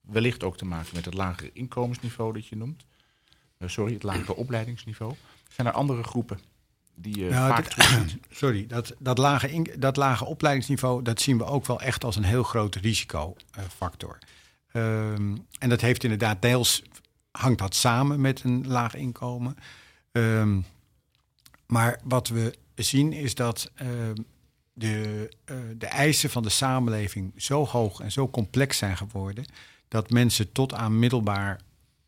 [0.00, 2.84] wellicht ook te maken met het lagere inkomensniveau dat je noemt.
[3.58, 5.14] Uh, sorry, het lagere opleidingsniveau.
[5.48, 6.40] Zijn er andere groepen
[7.02, 7.86] die je nou, vaak dat,
[8.30, 11.02] Sorry, dat, dat, lage in, dat lage opleidingsniveau...
[11.02, 14.18] dat zien we ook wel echt als een heel groot risicofactor.
[14.72, 16.82] Um, en dat heeft inderdaad deels...
[17.30, 19.56] hangt dat samen met een laag inkomen.
[20.12, 20.64] Um,
[21.66, 23.88] maar wat we zien is dat uh,
[24.72, 29.44] de, uh, de eisen van de samenleving zo hoog en zo complex zijn geworden...
[29.88, 31.60] dat mensen tot aan middelbaar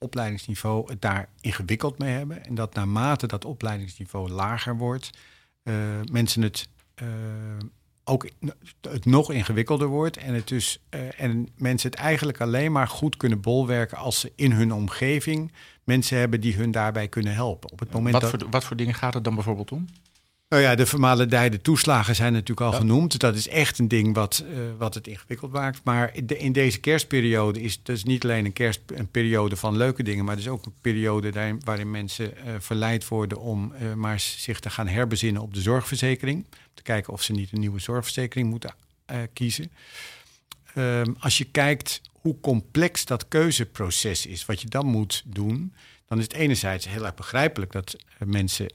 [0.05, 2.45] opleidingsniveau het daar ingewikkeld mee hebben.
[2.45, 5.11] En dat naarmate dat opleidingsniveau lager wordt,
[5.63, 5.75] uh,
[6.13, 6.69] mensen het
[7.03, 7.09] uh,
[8.05, 8.29] ook
[8.81, 10.17] het nog ingewikkelder wordt.
[10.17, 14.33] En, het dus, uh, en mensen het eigenlijk alleen maar goed kunnen bolwerken als ze
[14.37, 15.53] in hun omgeving
[15.85, 17.73] mensen hebben die hun daarbij kunnen helpen.
[17.73, 19.87] Op het moment wat, dat, voor, wat voor dingen gaat het dan bijvoorbeeld om?
[20.55, 22.79] Nou ja, de vermalendijde toeslagen zijn natuurlijk al ja.
[22.79, 23.19] genoemd.
[23.19, 25.81] Dat is echt een ding wat, uh, wat het ingewikkeld maakt.
[25.85, 29.57] Maar in, de, in deze kerstperiode is het dus niet alleen een, kerst, een periode
[29.57, 30.25] van leuke dingen...
[30.25, 33.39] maar het is ook een periode daarin, waarin mensen uh, verleid worden...
[33.41, 36.47] om uh, maar zich te gaan herbezinnen op de zorgverzekering.
[36.75, 38.75] Te kijken of ze niet een nieuwe zorgverzekering moeten
[39.33, 39.71] kiezen.
[40.75, 45.73] Ehm, als je kijkt hoe complex dat keuzeproces is, wat je dan moet doen,
[46.09, 48.71] dan is het enerzijds heel erg begrijpelijk dat eh, mensen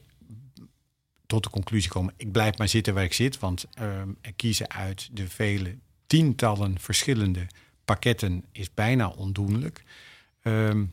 [1.29, 5.09] tot de conclusie komen: ik blijf maar zitten waar ik zit, want ehm, kiezen uit
[5.11, 7.47] de vele tientallen verschillende
[7.85, 9.83] pakketten is bijna ondoenlijk.
[10.41, 10.85] Ehm,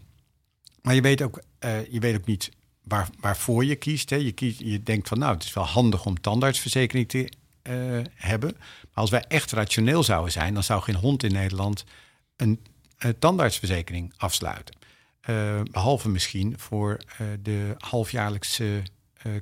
[0.82, 2.50] maar je weet ook, eh, je weet ook niet
[2.82, 4.16] waar, waarvoor je kiest, hè.
[4.16, 4.60] Je, kiest.
[4.60, 7.74] je denkt van nou, het is wel handig om tandartsverzekering te eh,
[8.14, 8.56] hebben.
[8.58, 11.84] Maar als wij echt rationeel zouden zijn, dan zou geen hond in Nederland
[12.36, 12.60] een,
[12.98, 14.74] een tandartsverzekering afsluiten.
[15.70, 17.00] Behalve misschien voor
[17.42, 18.82] de halfjaarlijkse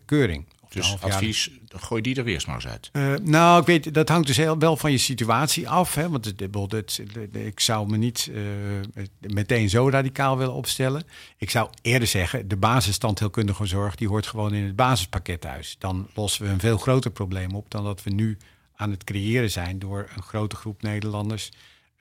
[0.05, 0.47] keuring.
[0.75, 2.91] Dus advies, gooi die er weer maar eens uit.
[2.93, 5.95] Uh, nou, ik weet, dat hangt dus heel wel van je situatie af.
[5.95, 6.09] Hè?
[6.09, 7.01] Want het, het,
[7.33, 11.03] ik zou me niet uh, meteen zo radicaal willen opstellen.
[11.37, 13.95] Ik zou eerder zeggen, de basisstandheelkundige zorg...
[13.95, 15.77] die hoort gewoon in het basispakket thuis.
[15.79, 17.71] Dan lossen we een veel groter probleem op...
[17.71, 18.39] dan dat we nu
[18.75, 19.79] aan het creëren zijn...
[19.79, 21.51] door een grote groep Nederlanders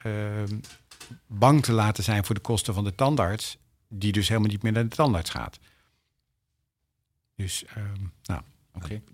[0.06, 0.14] uh,
[1.28, 3.58] bang te laten zijn voor de kosten van de tandarts...
[3.88, 5.60] die dus helemaal niet meer naar de tandarts gaat.
[7.36, 8.42] Dus, ehm, nou...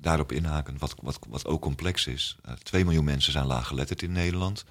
[0.01, 2.37] Daarop inhaken, wat, wat, wat ook complex is.
[2.47, 4.65] Uh, 2 miljoen mensen zijn laaggeletterd in Nederland.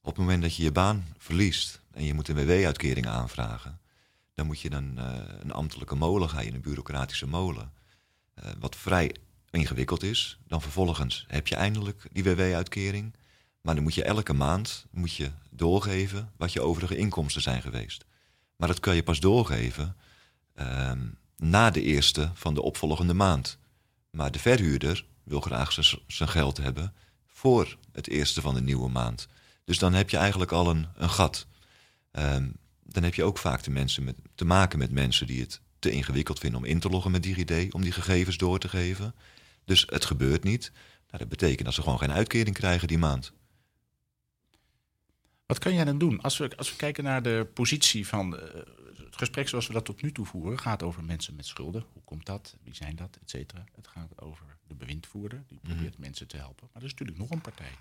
[0.00, 3.80] Op het moment dat je je baan verliest en je moet een WW-uitkering aanvragen,
[4.34, 7.72] dan moet je een, uh, een ambtelijke molen gaan, een bureaucratische molen.
[8.38, 9.14] Uh, wat vrij
[9.50, 10.38] ingewikkeld is.
[10.46, 13.14] Dan vervolgens heb je eindelijk die WW-uitkering.
[13.60, 18.04] Maar dan moet je elke maand moet je doorgeven wat je overige inkomsten zijn geweest.
[18.56, 19.96] Maar dat kun je pas doorgeven
[20.56, 20.92] uh,
[21.36, 23.58] na de eerste van de opvolgende maand.
[24.14, 25.72] Maar de verhuurder wil graag
[26.06, 26.94] zijn geld hebben
[27.26, 29.28] voor het eerste van de nieuwe maand.
[29.64, 31.46] Dus dan heb je eigenlijk al een, een gat.
[32.12, 35.90] Um, dan heb je ook vaak de mensen te maken met mensen die het te
[35.90, 39.14] ingewikkeld vinden om in te loggen met DigiD, om die gegevens door te geven.
[39.64, 40.70] Dus het gebeurt niet.
[41.06, 43.32] Nou, dat betekent dat ze gewoon geen uitkering krijgen die maand.
[45.46, 46.20] Wat kan jij dan doen?
[46.20, 48.66] Als we, als we kijken naar de positie van de,
[49.14, 51.84] het gesprek zoals we dat tot nu toe voeren gaat over mensen met schulden.
[51.92, 52.56] Hoe komt dat?
[52.62, 53.18] Wie zijn dat?
[53.22, 53.64] Et cetera.
[53.74, 56.00] Het gaat over de bewindvoerder, die probeert mhm.
[56.00, 56.68] mensen te helpen.
[56.72, 57.72] Maar er is natuurlijk nog een partij.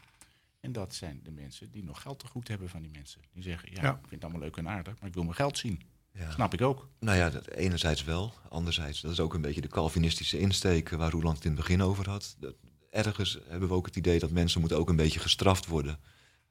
[0.59, 3.21] En dat zijn de mensen die nog geld te goed hebben van die mensen.
[3.33, 5.57] Die zeggen, ja, ik vind het allemaal leuk en aardig, maar ik wil mijn geld
[5.57, 5.81] zien.
[6.11, 6.31] Ja.
[6.31, 6.89] Snap ik ook.
[6.99, 8.33] Nou ja, dat, enerzijds wel.
[8.49, 11.81] Anderzijds, dat is ook een beetje de Calvinistische insteek waar Roeland het in het begin
[11.81, 12.35] over had.
[12.39, 12.55] Dat,
[12.89, 15.99] ergens hebben we ook het idee dat mensen moeten ook een beetje gestraft worden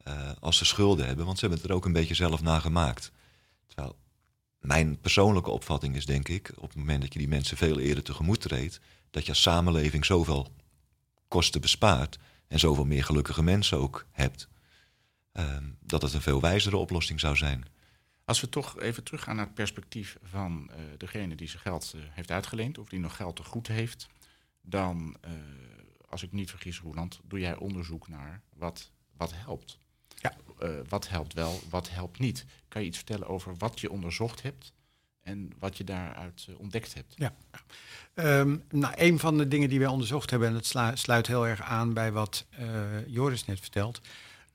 [0.09, 1.25] uh, als ze schulden hebben.
[1.25, 3.13] Want ze hebben het er ook een beetje zelf naar gemaakt.
[3.67, 3.97] Terwijl
[4.63, 8.05] mijn persoonlijke opvatting is, denk ik, op het moment dat je die mensen veel eerder
[8.05, 10.53] tegemoet treedt, dat je als samenleving zoveel
[11.29, 14.49] kosten bespaart en zoveel meer gelukkige mensen ook hebt,
[15.33, 17.65] uh, dat het een veel wijzere oplossing zou zijn.
[18.25, 22.03] Als we toch even teruggaan naar het perspectief van uh, degene die zijn geld uh,
[22.11, 24.09] heeft uitgeleend, of die nog geld te goed heeft,
[24.61, 25.33] dan, uh,
[26.09, 29.79] als ik niet vergis, Roeland, doe jij onderzoek naar wat, wat helpt.
[30.21, 30.37] Ja.
[30.63, 32.45] Uh, wat helpt wel, wat helpt niet?
[32.69, 34.73] Kan je iets vertellen over wat je onderzocht hebt
[35.23, 37.15] en wat je daaruit uh, ontdekt hebt?
[37.17, 37.35] Ja.
[38.15, 41.63] Um, nou, een van de dingen die wij onderzocht hebben, en dat sluit heel erg
[41.63, 44.01] aan bij wat uh, Joris net vertelt,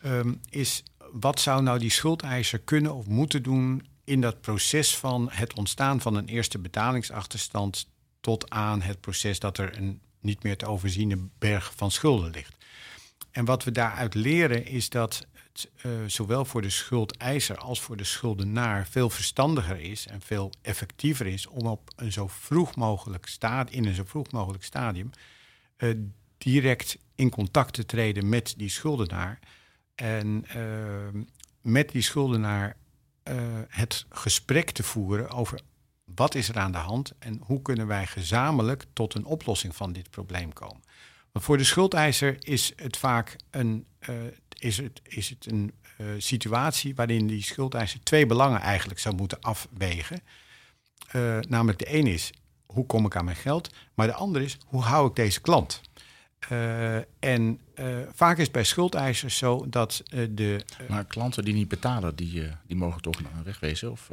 [0.06, 5.30] um, is wat zou nou die schuldeiser kunnen of moeten doen in dat proces van
[5.32, 7.88] het ontstaan van een eerste betalingsachterstand
[8.22, 12.56] tot aan het proces dat er een niet meer te overziene berg van schulden ligt.
[13.32, 15.28] En wat we daaruit leren is dat
[15.66, 21.26] uh, zowel voor de schuldeiser als voor de schuldenaar veel verstandiger is en veel effectiever
[21.26, 25.10] is om op een zo vroeg mogelijk staat, in een zo vroeg mogelijk stadium
[25.78, 25.96] uh,
[26.38, 29.40] direct in contact te treden met die schuldenaar.
[29.96, 31.22] En uh,
[31.62, 32.78] met die schuldenaar
[33.68, 35.60] het gesprek te voeren over
[36.04, 39.94] wat is er aan de hand en hoe kunnen wij gezamenlijk tot een oplossing van
[39.94, 40.82] dit probleem komen.
[41.32, 43.86] Want voor de schuldeiser is het vaak een
[44.58, 49.42] is het, is het een uh, situatie waarin die schuldeiser twee belangen eigenlijk zou moeten
[49.42, 50.22] afwegen.
[51.16, 52.32] Uh, namelijk de een is,
[52.66, 53.70] hoe kom ik aan mijn geld?
[53.94, 55.82] Maar de ander is, hoe hou ik deze klant?
[56.52, 57.60] Uh, en
[58.14, 60.66] vaak is het bij schuldeisers zo dat de.
[60.90, 63.92] maar klanten die niet betalen, die, die mogen toch wegwezen?
[63.92, 64.10] Of,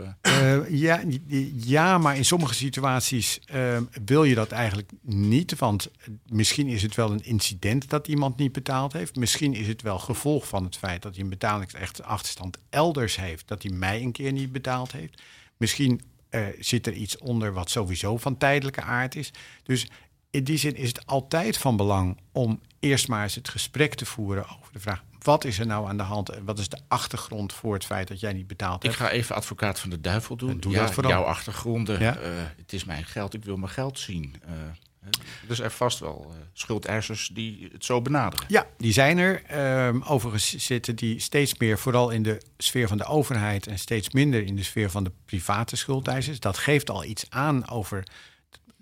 [0.68, 1.02] ja,
[1.54, 3.40] ja, maar in sommige situaties
[4.04, 5.58] wil je dat eigenlijk niet.
[5.58, 5.90] Want
[6.26, 9.16] misschien is het wel een incident dat iemand niet betaald heeft.
[9.16, 13.48] Misschien is het wel gevolg van het feit dat hij een betalingsachterstand elders heeft.
[13.48, 15.22] Dat hij mij een keer niet betaald heeft.
[15.56, 16.00] Misschien
[16.58, 19.30] zit er iets onder wat sowieso van tijdelijke aard is.
[19.62, 19.88] Dus
[20.34, 24.06] in die zin is het altijd van belang om eerst maar eens het gesprek te
[24.06, 26.78] voeren over de vraag: wat is er nou aan de hand en wat is de
[26.88, 28.94] achtergrond voor het feit dat jij niet betaalt hebt?
[28.94, 30.60] Ik ga even advocaat van de duivel doen.
[30.60, 31.12] Doe ja, dat vooral.
[31.12, 32.00] Jouw achtergronden.
[32.00, 32.18] Ja?
[32.18, 32.22] Uh,
[32.56, 34.34] het is mijn geld, ik wil mijn geld zien.
[34.46, 34.52] Uh,
[35.46, 38.46] Dus er vast wel uh, schuldeisers die het zo benaderen.
[38.48, 39.42] Ja, die zijn er.
[39.86, 44.10] Um, overigens zitten die steeds meer vooral in de sfeer van de overheid en steeds
[44.10, 46.40] minder in de sfeer van de private schuldeisers.
[46.40, 48.04] Dat geeft al iets aan over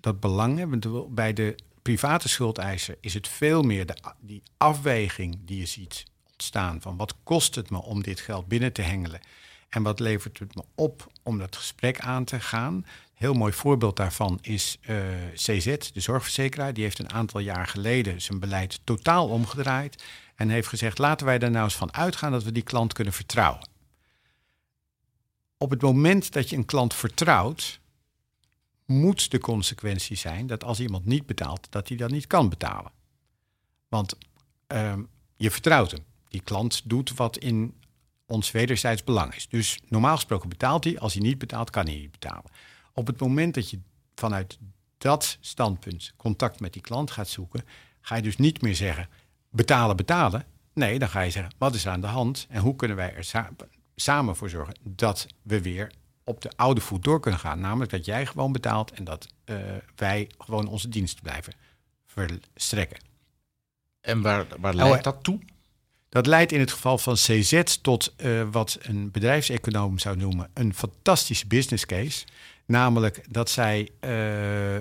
[0.02, 0.80] dat belang.
[1.14, 6.80] Bij de private schuldeiser is het veel meer de, die afweging die je ziet ontstaan
[6.80, 9.20] van wat kost het me om dit geld binnen te hengelen
[9.68, 12.86] en wat levert het me op om dat gesprek aan te gaan.
[13.14, 16.72] Heel mooi voorbeeld daarvan is uh, eh, CZ, de zorgverzekeraar.
[16.72, 21.38] Die heeft een aantal jaar geleden zijn beleid totaal omgedraaid en heeft gezegd: laten wij
[21.38, 23.68] er nou eens van uitgaan dat we die klant kunnen vertrouwen.
[25.58, 27.80] Op het moment dat je een klant vertrouwt,
[28.92, 32.92] moet de consequentie zijn dat als iemand niet betaalt, dat hij dat niet kan betalen.
[33.88, 34.14] Want
[34.72, 34.94] uh,
[35.36, 36.04] je vertrouwt hem.
[36.28, 37.74] Die klant doet wat in
[38.26, 39.48] ons wederzijds belang is.
[39.48, 40.98] Dus normaal gesproken betaalt hij.
[40.98, 42.50] Als hij niet betaalt, kan hij niet betalen.
[42.92, 43.78] Op het moment dat je
[44.14, 44.58] vanuit
[44.98, 47.64] dat standpunt contact met die klant gaat zoeken,
[48.00, 49.08] ga je dus niet meer zeggen
[49.50, 50.46] betalen, betalen.
[50.74, 53.14] Nee, dan ga je zeggen wat is er aan de hand en hoe kunnen wij
[53.14, 53.54] er
[53.94, 55.92] samen voor zorgen dat we weer
[56.24, 57.60] op de oude voet door kunnen gaan.
[57.60, 59.56] Namelijk dat jij gewoon betaalt en dat uh,
[59.96, 61.52] wij gewoon onze dienst blijven
[62.06, 62.98] verstrekken.
[64.00, 65.40] En waar, waar leidt oh, dat toe?
[66.08, 70.74] Dat leidt in het geval van CZ tot uh, wat een bedrijfseconoom zou noemen een
[70.74, 72.24] fantastische business case.
[72.66, 74.76] Namelijk dat zij uh,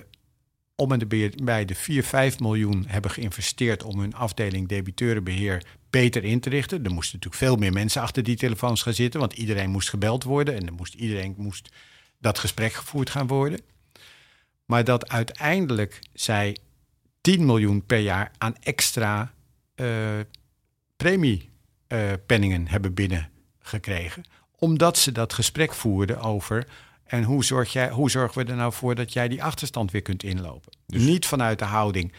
[0.81, 6.23] om en de bij de 4, 5 miljoen hebben geïnvesteerd om hun afdeling debiteurenbeheer beter
[6.23, 6.83] in te richten.
[6.83, 10.23] Er moesten natuurlijk veel meer mensen achter die telefoons gaan zitten, want iedereen moest gebeld
[10.23, 11.69] worden en er moest, iedereen moest
[12.19, 13.59] dat gesprek gevoerd gaan worden.
[14.65, 16.57] Maar dat uiteindelijk zij
[17.21, 19.33] 10 miljoen per jaar aan extra
[19.75, 19.87] uh,
[20.97, 24.23] premiepenningen uh, hebben binnengekregen,
[24.57, 26.67] omdat ze dat gesprek voerden over
[27.11, 30.01] en hoe, zorg jij, hoe zorgen we er nou voor dat jij die achterstand weer
[30.01, 30.71] kunt inlopen?
[30.85, 31.01] Dus...
[31.01, 32.11] Niet vanuit de houding.
[32.11, 32.17] Uh,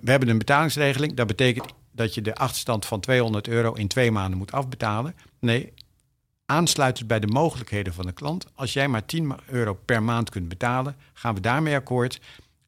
[0.00, 1.14] we hebben een betalingsregeling.
[1.14, 5.14] Dat betekent dat je de achterstand van 200 euro in twee maanden moet afbetalen.
[5.38, 5.72] Nee,
[6.46, 8.46] aansluitend bij de mogelijkheden van de klant.
[8.54, 12.20] Als jij maar 10 euro per maand kunt betalen, gaan we daarmee akkoord.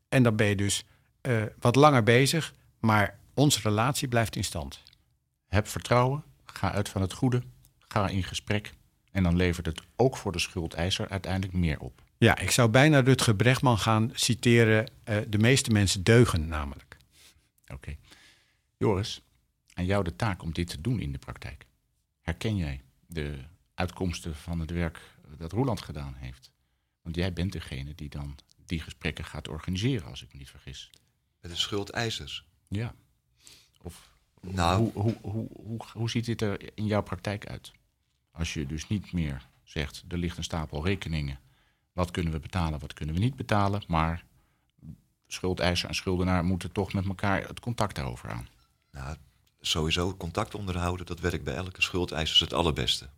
[0.08, 0.84] En dan ben je dus
[1.22, 4.82] uh, wat langer bezig, maar onze relatie blijft in stand.
[5.48, 7.42] Heb vertrouwen, ga uit van het goede,
[7.88, 8.72] ga in gesprek
[9.12, 12.02] en dan levert het ook voor de schuldeiser uiteindelijk meer op.
[12.18, 14.90] Ja, ik zou bijna Rutger Brechtman gaan citeren.
[15.04, 16.96] Uh, de meeste mensen deugen namelijk.
[17.66, 17.96] Oké.
[18.76, 19.22] Joris,
[19.74, 21.66] aan jou de taak om dit te doen in de praktijk.
[22.20, 23.38] Herken jij de
[23.74, 25.00] uitkomsten van het werk
[25.38, 26.50] dat Roeland gedaan heeft?
[27.02, 30.90] Want jij bent degene die dan die gesprekken gaat organiseren, als ik me niet vergis.
[31.40, 32.44] Met de schuldeisers?
[32.68, 32.94] Ja.
[33.82, 37.72] Of nou, hoe, hoe, hoe, hoe, hoe ziet dit er in jouw praktijk uit?
[38.32, 41.38] Als je dus niet meer zegt, er ligt een stapel rekeningen.
[41.92, 43.82] Wat kunnen we betalen, wat kunnen we niet betalen?
[43.86, 44.24] Maar
[45.26, 48.48] schuldeiser en schuldenaar moeten toch met elkaar het contact daarover aan.
[48.90, 49.16] Nou,
[49.60, 53.08] sowieso contact onderhouden, dat werkt bij elke schuldeiser het allerbeste.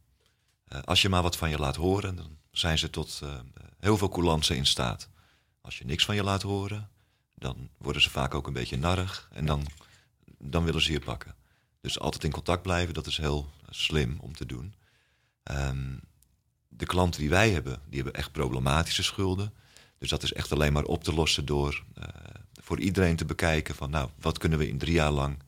[0.68, 3.35] Uh, als je maar wat van je laat horen, dan zijn ze tot uh,
[3.79, 5.09] heel veel coulance in staat.
[5.61, 6.90] Als je niks van je laat horen,
[7.35, 9.66] dan worden ze vaak ook een beetje narrig en dan,
[10.38, 11.35] dan willen ze je pakken.
[11.81, 14.74] Dus altijd in contact blijven, dat is heel slim om te doen.
[15.50, 16.00] Um,
[16.68, 19.52] de klanten die wij hebben, die hebben echt problematische schulden.
[19.98, 22.04] Dus dat is echt alleen maar op te lossen door uh,
[22.52, 25.38] voor iedereen te bekijken van nou, wat kunnen we in drie jaar lang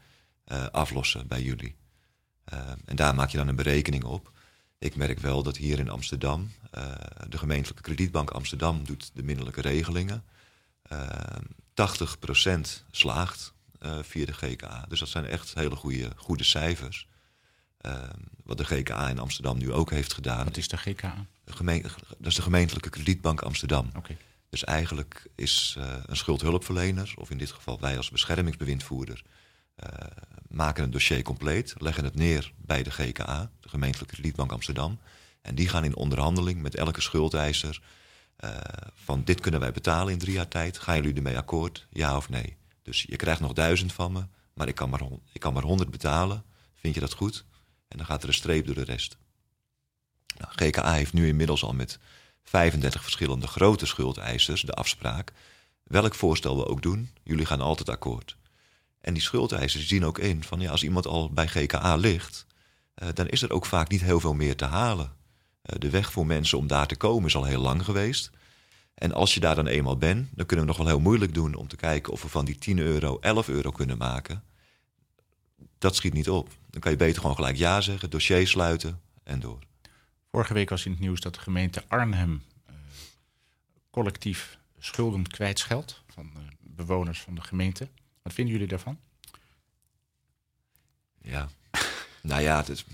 [0.46, 1.74] uh, aflossen bij jullie.
[2.52, 4.32] Uh, en daar maak je dan een berekening op.
[4.78, 6.50] Ik merk wel dat hier in Amsterdam,
[7.28, 10.24] de gemeentelijke kredietbank Amsterdam doet de minderlijke regelingen.
[10.88, 10.94] 80%
[12.90, 13.54] slaagt
[14.00, 14.84] via de GKA.
[14.88, 17.08] Dus dat zijn echt hele goede, goede cijfers.
[17.80, 20.44] Ehm, wat de GKA in Amsterdam nu ook heeft gedaan.
[20.44, 21.26] Wat is de GKA?
[22.18, 23.90] Dat is de gemeentelijke kredietbank Amsterdam.
[23.96, 24.16] Okay.
[24.48, 29.22] Dus eigenlijk is uh, een schuldhulpverlener, of in dit geval wij als beschermingsbewindvoerder,
[29.84, 29.88] uh,
[30.48, 34.98] maken een dossier compleet, leggen het neer bij de GKA, de gemeentelijke kredietbank Amsterdam.
[35.42, 37.80] En die gaan in onderhandeling met elke schuldeiser
[38.44, 38.50] uh,
[38.94, 40.78] van dit kunnen wij betalen in drie jaar tijd.
[40.78, 41.86] Gaan jullie ermee akkoord?
[41.90, 42.56] Ja of nee?
[42.82, 45.02] Dus je krijgt nog duizend van me, maar ik kan maar,
[45.32, 46.44] ik kan maar honderd betalen.
[46.74, 47.44] Vind je dat goed?
[47.88, 49.16] En dan gaat er een streep door de rest.
[50.38, 51.98] Nou, GKA heeft nu inmiddels al met
[52.42, 55.32] 35 verschillende grote schuldeisers de afspraak.
[55.82, 58.36] Welk voorstel we ook doen, jullie gaan altijd akkoord.
[59.00, 62.46] En die schuldeisers zien ook in van ja, als iemand al bij GKA ligt,
[63.02, 65.12] uh, dan is er ook vaak niet heel veel meer te halen.
[65.62, 68.30] Uh, de weg voor mensen om daar te komen is al heel lang geweest.
[68.94, 71.54] En als je daar dan eenmaal bent, dan kunnen we nog wel heel moeilijk doen
[71.54, 74.42] om te kijken of we van die 10 euro 11 euro kunnen maken.
[75.78, 76.48] Dat schiet niet op.
[76.70, 79.58] Dan kan je beter gewoon gelijk ja zeggen, dossier sluiten en door.
[80.30, 82.76] Vorige week was in het nieuws dat de gemeente Arnhem uh,
[83.90, 87.88] collectief schulden kwijtscheldt van uh, bewoners van de gemeente.
[88.22, 88.98] Wat vinden jullie daarvan?
[91.22, 91.48] Ja,
[92.22, 92.84] nou ja, het is,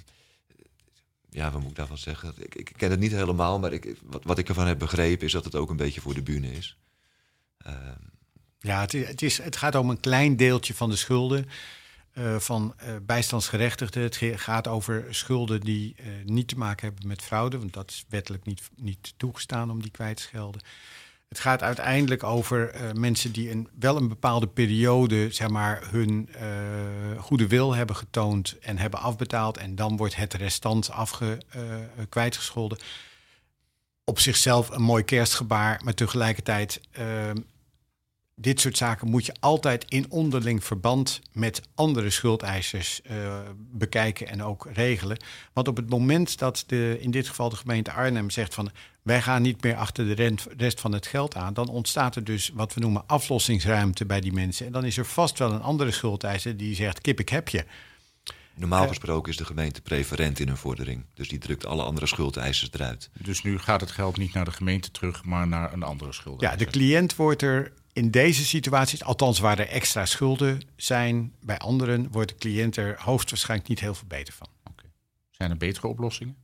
[1.31, 2.35] ja, wat moet ik daarvan zeggen?
[2.37, 5.33] Ik, ik ken het niet helemaal, maar ik, wat, wat ik ervan heb begrepen is
[5.33, 6.77] dat het ook een beetje voor de bühne is.
[7.59, 8.01] Ehm,
[8.59, 11.49] Ja, het, is, het, is, het gaat om een klein deeltje van de schulden
[12.13, 14.03] eh, van eh, bijstandsgerechtigden.
[14.03, 18.05] Het gaat over schulden die eh, niet te maken hebben met fraude, want dat is
[18.09, 20.31] wettelijk niet, niet toegestaan om die kwijt.
[21.29, 26.29] Het gaat uiteindelijk over mensen die een, wel een bepaalde periode zeg maar, hun
[27.19, 29.57] goede wil hebben getoond en hebben afbetaald.
[29.57, 31.39] En dan wordt het restant afge,
[32.09, 32.79] kwijtgescholden.
[34.05, 36.81] Op zichzelf een mooi kerstgebaar, maar tegelijkertijd
[38.43, 44.43] dit soort zaken moet je altijd in onderling verband met andere schuldeisers eh, bekijken en
[44.43, 45.17] ook regelen.
[45.53, 48.71] Want op het moment dat de, in dit geval de gemeente Arnhem zegt van
[49.03, 52.25] wij gaan niet meer achter de rent- rest van het geld aan, dan ontstaat er
[52.25, 54.67] dus wat we noemen aflossingsruimte bij die mensen.
[54.67, 57.65] En dan is er vast wel een andere schuldeiser die zegt kip ik heb je.
[58.55, 58.89] normaal Eh.
[58.89, 61.05] gesproken is de gemeente preferent in een vordering.
[61.15, 63.11] Dus die drukt alle andere schuldeisers eruit.
[63.19, 66.49] Dus nu gaat het geld niet naar de gemeente terug, maar naar een andere schulden.
[66.49, 71.59] Ja, de cliënt wordt er in deze situaties, althans waar er extra schulden zijn, bij
[71.59, 74.47] anderen wordt de cliënt er hoogstwaarschijnlijk niet heel veel beter van.
[75.31, 76.37] Zijn er betere oplossingen?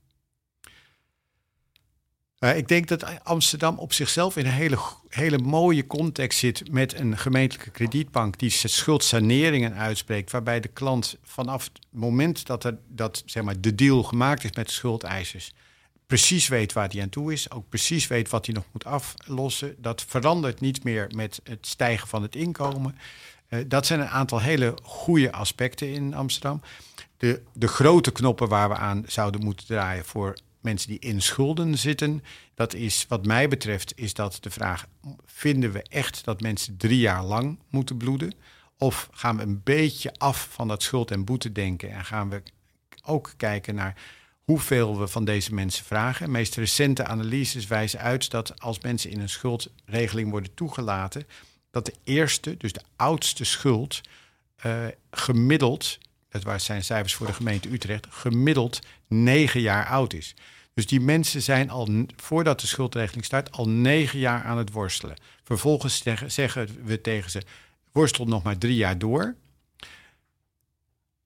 [2.39, 4.79] Uh, ik denk dat Amsterdam op zichzelf in een hele,
[5.09, 11.65] hele mooie context zit met een gemeentelijke kredietbank die schuldsaneringen uitspreekt, waarbij de klant vanaf
[11.65, 15.53] het moment dat, er, dat zeg maar, de deal gemaakt is met de schuldeisers,
[16.09, 19.75] precies weet waar hij aan toe is, ook precies weet wat hij nog moet aflossen.
[19.79, 22.99] Dat verandert niet meer met het stijgen van het inkomen.
[23.49, 26.61] Uh, dat zijn een aantal hele goede aspecten in Amsterdam.
[27.17, 31.79] De, de grote knoppen waar we aan zouden moeten draaien voor mensen die in schulden
[31.79, 32.25] zitten.
[32.55, 34.87] Dat is, wat mij betreft, is dat de vraag:
[35.25, 38.33] vinden we echt dat mensen drie jaar lang moeten bloeden?
[38.79, 42.43] Of gaan we een beetje af van dat schuld en boete denken en gaan we
[43.05, 43.95] ook kijken naar
[44.49, 46.25] hoeveel we van deze mensen vragen?
[46.25, 51.27] De meest recente analyses wijzen uit dat als mensen in een schuldregeling worden toegelaten,
[51.71, 54.01] dat de eerste, dus de oudste schuld,
[54.67, 60.35] uh, gemiddeld dat zijn cijfers voor de gemeente Utrecht, gemiddeld negen jaar oud is.
[60.75, 65.17] Dus die mensen zijn al, voordat de schuldregeling start, al negen jaar aan het worstelen.
[65.43, 67.43] Vervolgens zeggen we tegen ze,
[67.93, 69.35] worstel nog maar drie jaar door.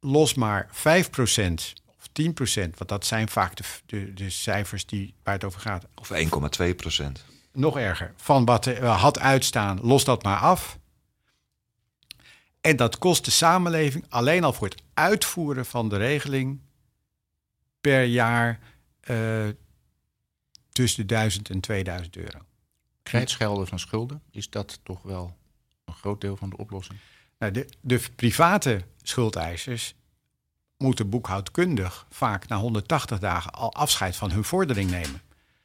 [0.01, 1.82] Los maar 5%
[2.13, 5.87] of 10%, want dat zijn vaak de, de, de cijfers die, waar het over gaat.
[5.95, 7.05] Of 1,2%.
[7.53, 10.79] Nog erger, van wat er had uitstaan, los dat maar af.
[12.61, 16.61] En dat kost de samenleving alleen al voor het uitvoeren van de regeling
[17.81, 18.61] per jaar
[19.11, 19.49] uh,
[20.73, 22.39] tussen de 1000 en 2000 euro.
[23.03, 25.37] Kwijtschelden van schulden, is dat toch wel
[25.85, 26.99] een groot deel van de oplossing?
[27.39, 29.95] Nou, de, de private schuldeisers
[30.83, 35.21] moeten boekhoudkundig vaak na 180 dagen al afscheid van hun vordering nemen.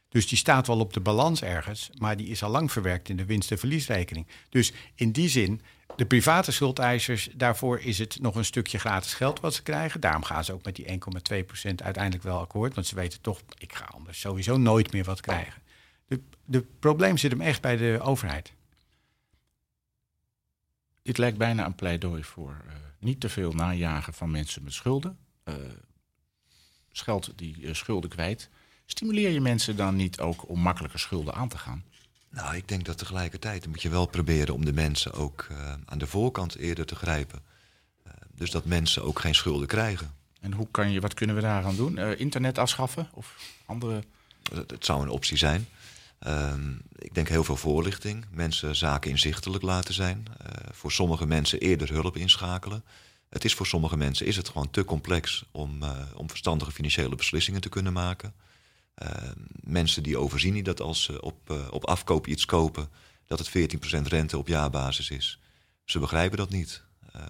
[0.10, 3.18] Dus die staat wel op de balans ergens, maar die is al lang verwerkt in
[3.18, 4.28] de winst- en verliesrekening.
[4.50, 5.62] Dus in die zin,
[5.96, 10.02] de private schuldeisers, daarvoor is het nog een stukje gratis geld wat ze krijgen.
[10.02, 13.76] Daarom gaan ze ook met die 1,2% uiteindelijk wel akkoord, want ze weten toch, ik
[13.76, 15.62] ga anders sowieso nooit meer wat krijgen.
[16.08, 18.54] De, de probleem zit hem echt bij de overheid.
[21.02, 22.74] Dit lijkt bijna een pleidooi voor uh,
[23.08, 25.18] niet te veel najagen van mensen met schulden.
[25.46, 25.56] Uh,
[26.92, 28.50] scheld die uh, schulden kwijt.
[28.86, 31.84] Stimuleer je mensen dan niet ook om makkelijker schulden aan te gaan?
[32.30, 35.98] Nou, ik denk dat tegelijkertijd moet je wel proberen om de mensen ook uh, aan
[35.98, 37.42] de voorkant eerder te grijpen.
[38.34, 40.12] Dus dat mensen ook geen schulden krijgen.
[40.40, 41.98] En hoe kan je, wat kunnen we daaraan doen?
[41.98, 43.36] Internet afschaffen of
[43.66, 44.04] andere?
[44.68, 45.68] Het zou een optie zijn.
[46.20, 48.26] Ehm, ik denk heel veel voorlichting.
[48.32, 50.26] Mensen zaken inzichtelijk laten zijn.
[50.42, 52.84] Uh, voor sommige mensen eerder hulp inschakelen.
[53.30, 57.16] Het is voor sommige mensen is het gewoon te complex om, uh, om verstandige financiële
[57.16, 58.34] beslissingen te kunnen maken.
[59.04, 59.10] Uh,
[59.64, 62.90] mensen die overzien niet dat als ze op, uh, op afkoop iets kopen,
[63.26, 65.40] dat het 14% rente op jaarbasis is.
[65.86, 66.84] Ze begrijpen dat niet.
[67.16, 67.22] Uh,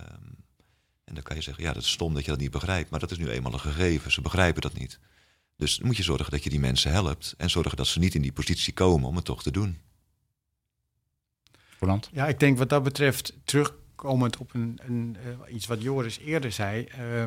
[1.04, 3.00] en dan kan je zeggen, ja, dat is stom dat je dat niet begrijpt, maar
[3.00, 4.12] dat is nu eenmaal een gegeven.
[4.12, 5.00] Ze begrijpen dat niet.
[5.58, 8.16] Dus dan moet je zorgen dat je die mensen helpt en zorgen dat ze niet
[8.16, 9.78] in die positie komen om het toch te doen.
[11.80, 12.10] Roland?
[12.12, 16.52] Ja, ik denk wat dat betreft, terugkomend op een, een, uh, iets wat Joris eerder
[16.52, 16.88] zei.
[17.00, 17.26] Uh,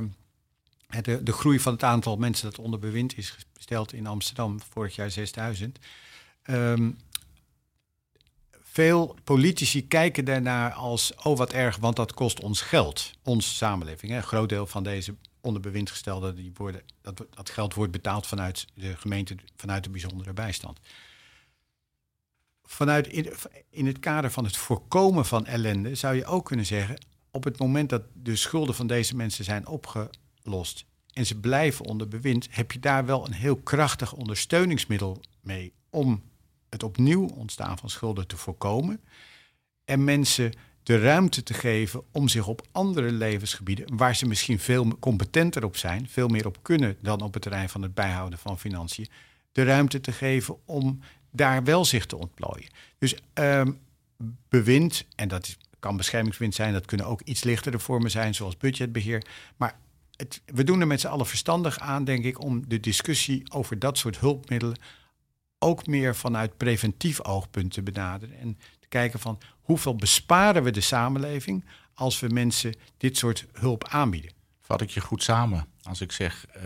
[1.02, 4.94] de, de, groei van het aantal mensen dat onder bewind is gesteld in Amsterdam, vorig
[4.94, 5.78] jaar 6000.
[6.44, 6.98] Um,
[8.62, 14.12] veel politici kijken daarnaar als, oh wat erg, want dat kost ons geld, onze samenleving.
[14.12, 14.16] Hè.
[14.16, 18.26] Een groot deel van deze onder bewind gestelden, die worden, dat, dat geld wordt betaald
[18.26, 20.80] vanuit de gemeente, vanuit de bijzondere bijstand.
[22.62, 23.32] vanuit in,
[23.70, 26.98] in het kader van het voorkomen van ellende zou je ook kunnen zeggen,
[27.30, 32.08] op het moment dat de schulden van deze mensen zijn opgelost en ze blijven onder
[32.08, 36.22] bewind, heb je daar wel een heel krachtig ondersteuningsmiddel mee om
[36.68, 39.00] het opnieuw ontstaan van schulden te voorkomen.
[39.84, 40.52] En mensen
[40.90, 45.76] de ruimte te geven om zich op andere levensgebieden, waar ze misschien veel competenter op
[45.76, 49.08] zijn, veel meer op kunnen dan op het terrein van het bijhouden van financiën,
[49.52, 52.70] de ruimte te geven om daar wel zich te ontplooien.
[52.98, 53.78] Dus um,
[54.48, 59.24] bewind, en dat kan beschermingswind zijn, dat kunnen ook iets lichtere vormen zijn, zoals budgetbeheer.
[59.56, 59.78] Maar
[60.16, 63.78] het, we doen er met z'n allen verstandig aan, denk ik, om de discussie over
[63.78, 64.78] dat soort hulpmiddelen
[65.58, 68.38] ook meer vanuit preventief oogpunt te benaderen.
[68.38, 68.58] En
[68.90, 71.64] kijken van hoeveel besparen we de samenleving
[71.94, 74.32] als we mensen dit soort hulp aanbieden.
[74.60, 76.62] Vat ik je goed samen als ik zeg, uh,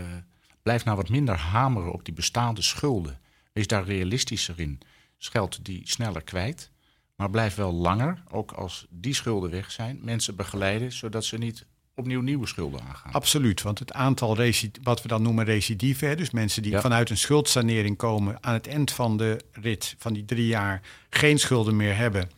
[0.62, 3.20] blijf nou wat minder hameren op die bestaande schulden.
[3.52, 4.80] Wees daar realistischer in.
[5.18, 6.70] Scheld die sneller kwijt,
[7.16, 11.66] maar blijf wel langer, ook als die schulden weg zijn, mensen begeleiden, zodat ze niet
[11.94, 13.12] opnieuw nieuwe schulden aangaan.
[13.12, 14.36] Absoluut, want het aantal
[14.82, 18.92] wat we dan noemen recidive, dus mensen die vanuit een schuldsanering komen aan het eind
[18.92, 20.80] van de rit van die drie jaar
[21.10, 22.30] geen schulden meer hebben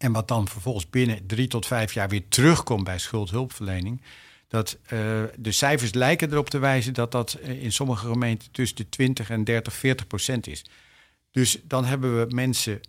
[0.00, 4.02] en wat dan vervolgens binnen drie tot vijf jaar weer terugkomt bij schuldhulpverlening.
[4.48, 4.88] Dat uh,
[5.36, 9.30] de cijfers lijken erop te wijzen dat dat eh, in sommige gemeenten tussen de 20
[9.30, 10.64] en 30, 40 procent is.
[11.30, 12.80] Dus dan hebben we mensen,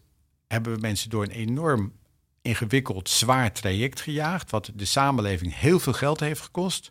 [0.47, 1.93] hebben we mensen door een enorm
[2.41, 6.89] ingewikkeld, zwaar traject gejaagd, wat de samenleving heel veel geld heeft gekost.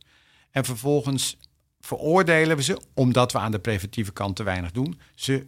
[0.51, 1.37] En vervolgens
[1.81, 5.45] veroordelen we ze, omdat we aan de preventieve kant te weinig doen, ze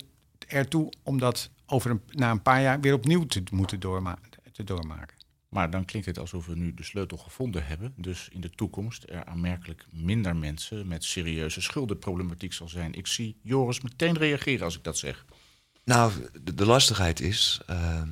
[0.46, 4.64] ertoe om dat over een, na een paar jaar weer opnieuw te moeten doormaken te
[4.64, 5.16] doormaken.
[5.48, 7.94] Maar dan klinkt het alsof we nu de sleutel gevonden hebben.
[7.96, 12.92] Dus in de toekomst er aanmerkelijk minder mensen met serieuze schuldenproblematiek zal zijn.
[12.92, 15.24] Ik zie Joris meteen reageren als ik dat zeg.
[15.84, 18.02] Nou, de, lastigheid is uh,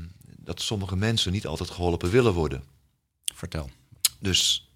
[0.51, 2.65] dat sommige mensen niet altijd geholpen willen worden.
[3.35, 3.71] Vertel.
[4.19, 4.69] Dus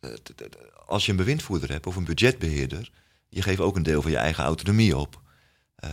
[0.00, 0.14] uh,
[0.86, 2.90] als je een bewindvoerder hebt of een budgetbeheerder,
[3.28, 5.20] je geeft ook een deel van je eigen autonomie op.
[5.84, 5.90] Uh,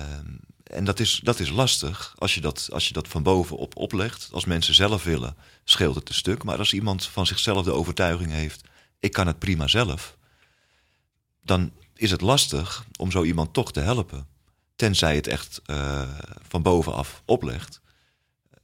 [0.63, 4.29] en dat is, dat is lastig als je dat, als je dat van bovenop oplegt.
[4.31, 6.43] Als mensen zelf willen, scheelt het een stuk.
[6.43, 8.61] Maar als iemand van zichzelf de overtuiging heeft:
[8.99, 10.17] ik kan het prima zelf,
[11.41, 14.27] dan is het lastig om zo iemand toch te helpen.
[14.75, 16.09] Tenzij het echt uh,
[16.47, 17.81] van bovenaf oplegt.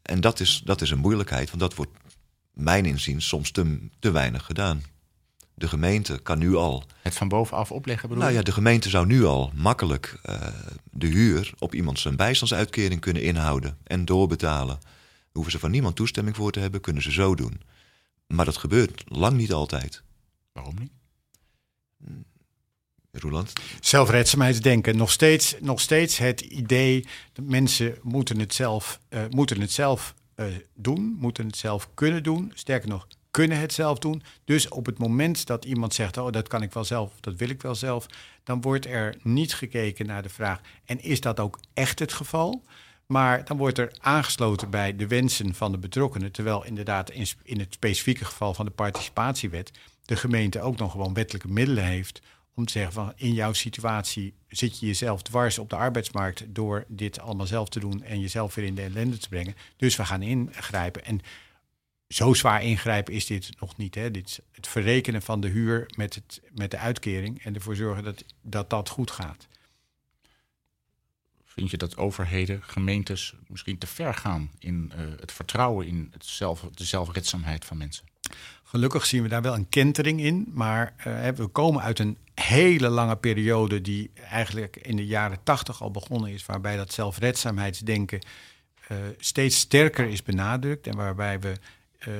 [0.03, 1.91] En dat is, dat is een moeilijkheid, want dat wordt,
[2.53, 4.83] mijn inziens, soms te, te weinig gedaan.
[5.53, 6.83] De gemeente kan nu al.
[7.01, 10.47] Het van bovenaf opleggen bedoel Nou ja, de gemeente zou nu al makkelijk uh,
[10.91, 14.79] de huur op iemand zijn bijstandsuitkering kunnen inhouden en doorbetalen.
[15.31, 17.61] Hoeven ze van niemand toestemming voor te hebben, kunnen ze zo doen.
[18.27, 20.03] Maar dat gebeurt lang niet altijd.
[20.51, 20.91] Waarom niet?
[23.19, 23.53] Roeland?
[23.79, 24.97] Zelfredzaamheidsdenken.
[24.97, 30.13] Nog steeds, nog steeds het idee dat mensen moeten het zelf, uh, moeten het zelf
[30.35, 32.51] uh, doen, moeten het zelf kunnen doen.
[32.55, 34.23] Sterker nog, kunnen het zelf doen.
[34.45, 37.49] Dus op het moment dat iemand zegt, oh dat kan ik wel zelf, dat wil
[37.49, 38.05] ik wel zelf,
[38.43, 42.63] dan wordt er niet gekeken naar de vraag, en is dat ook echt het geval?
[43.05, 47.59] Maar dan wordt er aangesloten bij de wensen van de betrokkenen, terwijl inderdaad in, in
[47.59, 49.71] het specifieke geval van de participatiewet
[50.05, 52.21] de gemeente ook nog gewoon wettelijke middelen heeft
[52.55, 56.85] om te zeggen van in jouw situatie zit je jezelf dwars op de arbeidsmarkt door
[56.87, 59.55] dit allemaal zelf te doen en jezelf weer in de ellende te brengen.
[59.77, 61.05] Dus we gaan ingrijpen.
[61.05, 61.21] En
[62.07, 63.95] zo zwaar ingrijpen is dit nog niet.
[63.95, 64.11] Hè?
[64.11, 68.23] Dit, het verrekenen van de huur met, het, met de uitkering en ervoor zorgen dat,
[68.41, 69.47] dat dat goed gaat.
[71.45, 76.25] Vind je dat overheden, gemeentes misschien te ver gaan in uh, het vertrouwen in het
[76.25, 78.05] zelf, de zelfredzaamheid van mensen?
[78.63, 82.89] Gelukkig zien we daar wel een kentering in, maar uh, we komen uit een hele
[82.89, 88.19] lange periode die eigenlijk in de jaren tachtig al begonnen is, waarbij dat zelfredzaamheidsdenken
[88.91, 91.53] uh, steeds sterker is benadrukt en waarbij we
[92.07, 92.13] uh,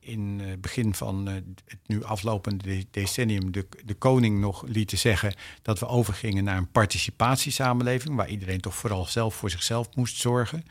[0.00, 1.44] in het begin van het
[1.86, 8.14] nu aflopende decennium de, de koning nog lieten zeggen dat we overgingen naar een participatiesamenleving,
[8.14, 10.64] waar iedereen toch vooral zelf voor zichzelf moest zorgen.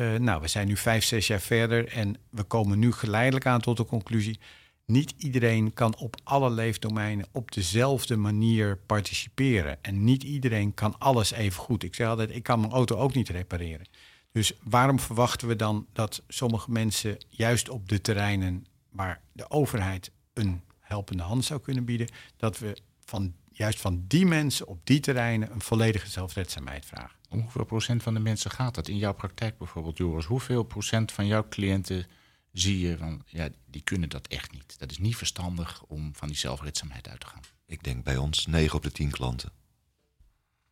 [0.00, 3.60] Uh, nou, we zijn nu vijf, zes jaar verder en we komen nu geleidelijk aan
[3.60, 4.38] tot de conclusie.
[4.84, 9.78] Niet iedereen kan op alle leefdomeinen op dezelfde manier participeren.
[9.82, 11.82] En niet iedereen kan alles even goed.
[11.82, 13.86] Ik zeg altijd, ik kan mijn auto ook niet repareren.
[14.32, 20.10] Dus waarom verwachten we dan dat sommige mensen juist op de terreinen waar de overheid
[20.32, 25.00] een helpende hand zou kunnen bieden, dat we van, juist van die mensen op die
[25.00, 27.15] terreinen een volledige zelfredzaamheid vragen?
[27.28, 30.24] Om hoeveel procent van de mensen gaat dat in jouw praktijk bijvoorbeeld, Joris?
[30.24, 32.06] Hoeveel procent van jouw cliënten
[32.52, 34.78] zie je van, ja, die kunnen dat echt niet.
[34.78, 37.42] Dat is niet verstandig om van die zelfredzaamheid uit te gaan.
[37.66, 39.50] Ik denk bij ons 9 op de 10 klanten.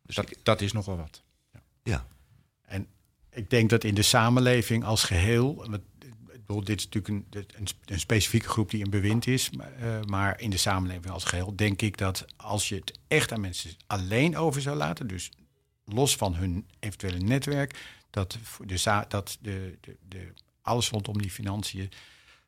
[0.01, 1.23] Dus dat, ik, dat is nogal wat.
[1.53, 1.61] Ja.
[1.83, 2.07] ja.
[2.61, 2.87] En
[3.29, 5.55] ik denk dat in de samenleving als geheel.
[5.55, 5.81] want,
[6.31, 9.49] ik bedoel, dit is natuurlijk een, een, een specifieke groep die in bewind is.
[9.49, 13.31] maar, eh, maar in de samenleving als geheel denk ik dat als je het echt
[13.31, 15.07] aan mensen alleen over zou laten.
[15.07, 15.31] Dus
[15.85, 17.79] los van hun eventuele netwerk.
[18.09, 21.89] Dat, de, dat de, de, de, alles rondom die financiën.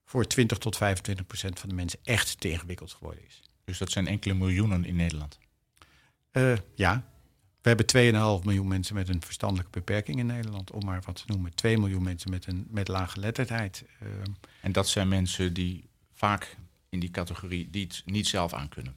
[0.06, 3.42] voor 20 tot 25 procent van de mensen echt te ingewikkeld geworden is.
[3.66, 5.40] Dus dat zijn enkele miljoenen in Nederland.
[6.32, 7.04] Eh, ja,
[7.62, 11.24] we hebben 2,5 miljoen mensen met een verstandelijke beperking in Nederland, om maar wat te
[11.28, 11.56] noemen.
[11.56, 13.84] 2 miljoen mensen met een met lage geletterdheid.
[14.00, 14.08] Eh,
[14.62, 16.58] En dat zijn mensen die vaak
[16.90, 18.96] in die categorie die het niet zelf aankunnen.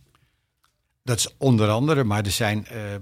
[1.02, 2.94] Dat is onder andere, maar er zijn eh,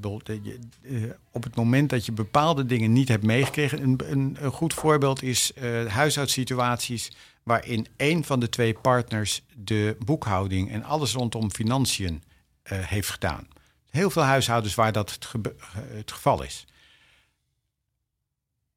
[1.32, 3.82] op het moment dat je bepaalde dingen niet hebt meegekregen.
[3.82, 10.70] Een, een, goed voorbeeld is eh huishoudsituaties waarin een van de twee partners de boekhouding
[10.70, 12.22] en alles rondom financiën
[12.62, 13.48] heeft gedaan.
[13.90, 16.66] Heel veel huishoudens waar dat het, geval is.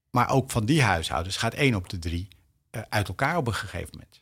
[0.10, 2.28] Maar ook van die huishoudens gaat één op de drie
[2.90, 4.22] uit elkaar op een gegeven moment.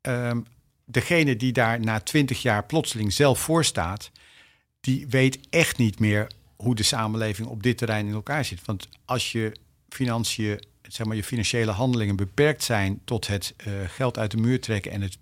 [0.00, 0.40] Ehm,
[0.84, 4.10] degene die daar na twintig jaar plotseling zelf voor staat,
[4.84, 6.26] die weet echt niet meer
[6.56, 8.64] hoe de samenleving op dit terrein in elkaar zit.
[8.64, 9.56] Want als je
[9.88, 14.60] financiën, zeg maar, je financiële handelingen beperkt zijn tot het eh, geld uit de muur
[14.60, 15.18] trekken en het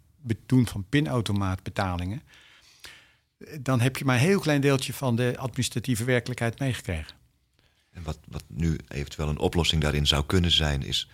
[0.47, 2.23] doen van pinautomaatbetalingen,
[3.61, 7.15] dan heb je maar een heel klein deeltje van de administratieve werkelijkheid meegekregen.
[7.91, 11.09] En wat, wat nu eventueel een oplossing daarin zou kunnen zijn, is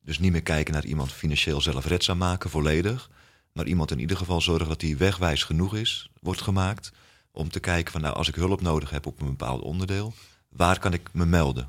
[0.00, 3.10] dus niet meer kijken naar iemand financieel zelfredzaam maken, volledig.
[3.52, 6.92] Maar iemand in ieder geval zorgen dat hij wegwijs genoeg is, wordt gemaakt.
[7.32, 10.12] Om te kijken van nou, als ik hulp nodig heb op een bepaald onderdeel,
[10.48, 11.68] waar kan ik me melden?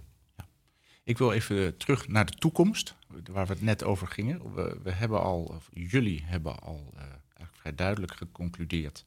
[1.04, 2.96] Ik wil even terug naar de toekomst,
[3.32, 4.54] waar we het net over gingen.
[4.84, 9.06] We, hebben al, of jullie hebben al eh, eigenlijk vrij duidelijk geconcludeerd.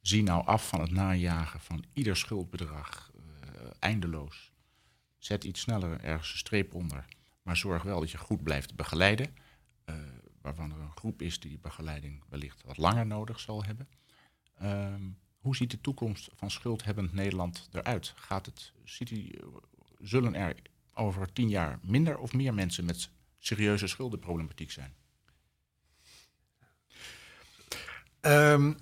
[0.00, 4.52] Zie nou af van het najagen van ieder schuldbedrag, eh, eindeloos.
[5.18, 7.04] Zet iets sneller ergens een streep onder,
[7.42, 9.36] maar zorg wel dat je goed blijft begeleiden.
[9.84, 9.94] eh,
[10.40, 13.88] waarvan er een groep is die die begeleiding wellicht wat langer nodig zal hebben.
[14.54, 15.02] Ehm,
[15.48, 18.12] hoe ziet de toekomst van schuldhebbend Nederland eruit?
[18.16, 19.18] Gaat het, ziet eh,
[20.00, 20.54] zullen er
[20.94, 24.94] over tien jaar minder of meer mensen met serieuze schuldenproblematiek zijn?
[28.20, 28.72] Ehm,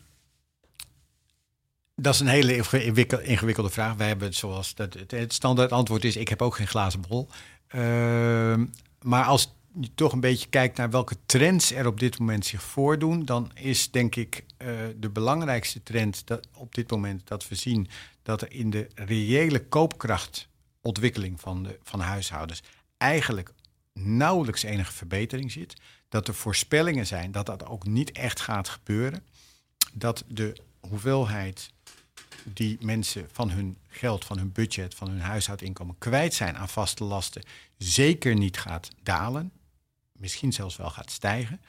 [1.95, 3.95] dat is een hele ingewikkel- ingewikkelde vraag.
[3.95, 7.29] Wij hebben zoals het, het standaard antwoord is: ik heb ook geen glazen bol.
[7.67, 8.67] Ehm,
[9.03, 12.63] maar als je toch een beetje kijkt naar welke trends er op dit moment zich
[12.63, 17.55] voordoen, dan is denk ik eh, de belangrijkste trend dat op dit moment dat we
[17.55, 17.89] zien
[18.23, 22.63] dat er in de reële koopkrachtontwikkeling van, de, van huishoudens
[22.97, 23.53] eigenlijk
[23.93, 25.75] nauwelijks enige verbetering zit.
[26.09, 29.25] Dat er voorspellingen zijn dat dat ook niet echt gaat gebeuren.
[29.93, 31.71] Dat de hoeveelheid
[32.43, 37.05] die mensen van hun geld, van hun budget, van hun huishoudinkomen kwijt zijn aan vaste
[37.05, 37.43] lasten,
[37.77, 39.53] zeker niet gaat dalen.
[40.19, 41.61] Misschien zelfs wel gaat stijgen.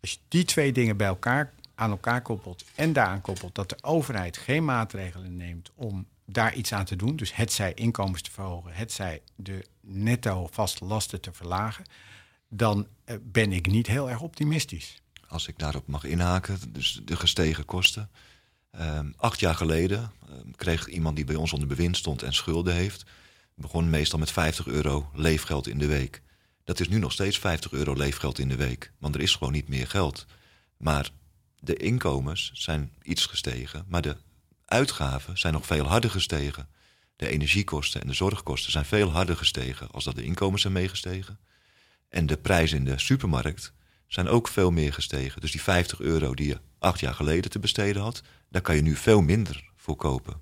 [0.00, 3.78] Als je die twee dingen bij elkaar aan elkaar koppelt en daaraan koppelt dat de
[3.80, 8.30] overheid geen maatregelen neemt om daar iets aan te doen, dus het zij inkomens te
[8.30, 11.84] verhogen, het zij de netto vaste lasten te verlagen,
[12.48, 15.02] dan eh, ben ik niet heel erg optimistisch.
[15.28, 18.10] Als ik daarop mag inhaken, dus de gestegen kosten.
[18.70, 22.74] Ehm, acht jaar geleden ehm, kreeg iemand die bij ons onder bewind stond en schulden
[22.74, 23.04] heeft,
[23.54, 26.22] begon meestal met 50 euro leefgeld in de week.
[26.70, 29.52] Dat is nu nog steeds 50 euro leefgeld in de week, want er is gewoon
[29.52, 30.26] niet meer geld.
[30.76, 31.10] Maar
[31.58, 34.16] de inkomens zijn iets gestegen, maar de
[34.64, 36.68] uitgaven zijn nog veel harder gestegen.
[37.16, 41.38] De energiekosten en de zorgkosten zijn veel harder gestegen als dat de inkomens zijn meegestegen.
[42.08, 43.72] En de prijzen in de supermarkt
[44.06, 45.40] zijn ook veel meer gestegen.
[45.40, 48.82] Dus die 50 euro die je acht jaar geleden te besteden had, daar kan je
[48.82, 50.40] nu veel minder voor kopen.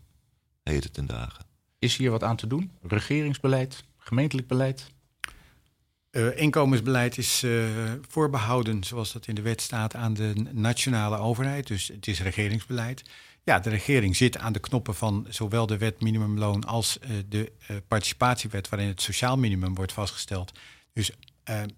[0.62, 1.44] Heden ten dagen.
[1.78, 2.72] Is hier wat aan te doen?
[2.82, 4.96] Regeringsbeleid, gemeentelijk beleid?
[6.10, 7.64] Uh, inkomensbeleid is uh,
[8.08, 11.66] voorbehouden, zoals dat in de wet staat, aan de nationale overheid.
[11.66, 13.02] Dus het is regeringsbeleid.
[13.44, 17.52] Ja, de regering zit aan de knoppen van zowel de wet minimumloon als uh, de
[17.88, 20.52] participatiewet, waarin het sociaal minimum wordt vastgesteld.
[20.92, 21.10] Dus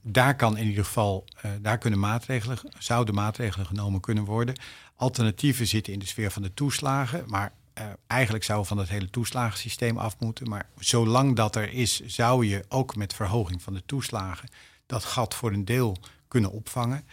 [0.03, 1.25] daar kan in ieder geval,
[1.61, 4.55] daar kunnen maatregelen, zouden maatregelen genomen kunnen worden.
[4.97, 9.11] Alternatieven zitten in de sfeer van de toeslagen, maar uh, eigenlijk zou van het hele
[9.11, 10.49] toeslagensysteem af moeten.
[10.49, 14.49] Maar zolang dat er is, zou je ook met verhoging van de toeslagen
[14.87, 15.97] dat gat voor een deel
[16.29, 17.07] kunnen opvangen.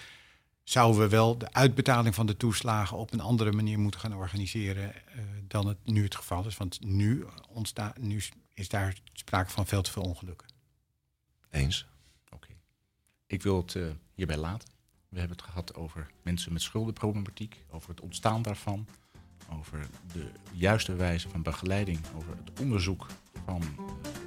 [0.63, 4.93] Zouden we wel de uitbetaling van de toeslagen op een andere manier moeten gaan organiseren
[4.95, 6.57] uh, dan het nu het geval is?
[6.57, 10.47] Want nu, ontstaat, nu is daar sprake van veel te veel ongelukken.
[11.49, 11.87] Eens.
[12.29, 12.47] Oké.
[13.27, 14.69] Ik wil het uh, hierbij laten.
[15.09, 18.87] We hebben het gehad over mensen met schuldenproblematiek, over het ontstaan daarvan
[19.59, 19.79] over
[20.13, 23.05] de juiste wijze van begeleiding, over het onderzoek
[23.45, 23.63] van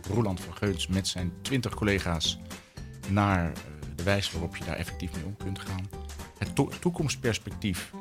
[0.09, 2.39] Roland van Geuns met zijn 20 collega's
[3.09, 3.59] naar eh,
[3.95, 5.89] de wijze waarop je daar effectief mee om kunt gaan.
[6.39, 7.93] Het to toekomstperspectief,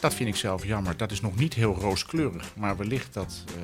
[0.00, 0.96] dat vind ik zelf jammer.
[0.96, 3.62] Dat is nog niet heel rooskleurig, maar wellicht dat uh,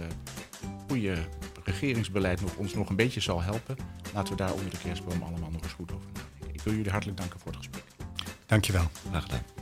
[0.89, 1.17] goede
[1.65, 3.77] regeringsbeleid nog, ons nog een beetje zal helpen.
[4.15, 6.55] Laten we daar onder de kerstboom allemaal nog eens goed over nadenken.
[6.55, 7.85] Ik wil jullie hartelijk danken voor het gesprek.
[8.47, 8.91] Dankjewel.
[9.11, 9.56] Graag gedaan.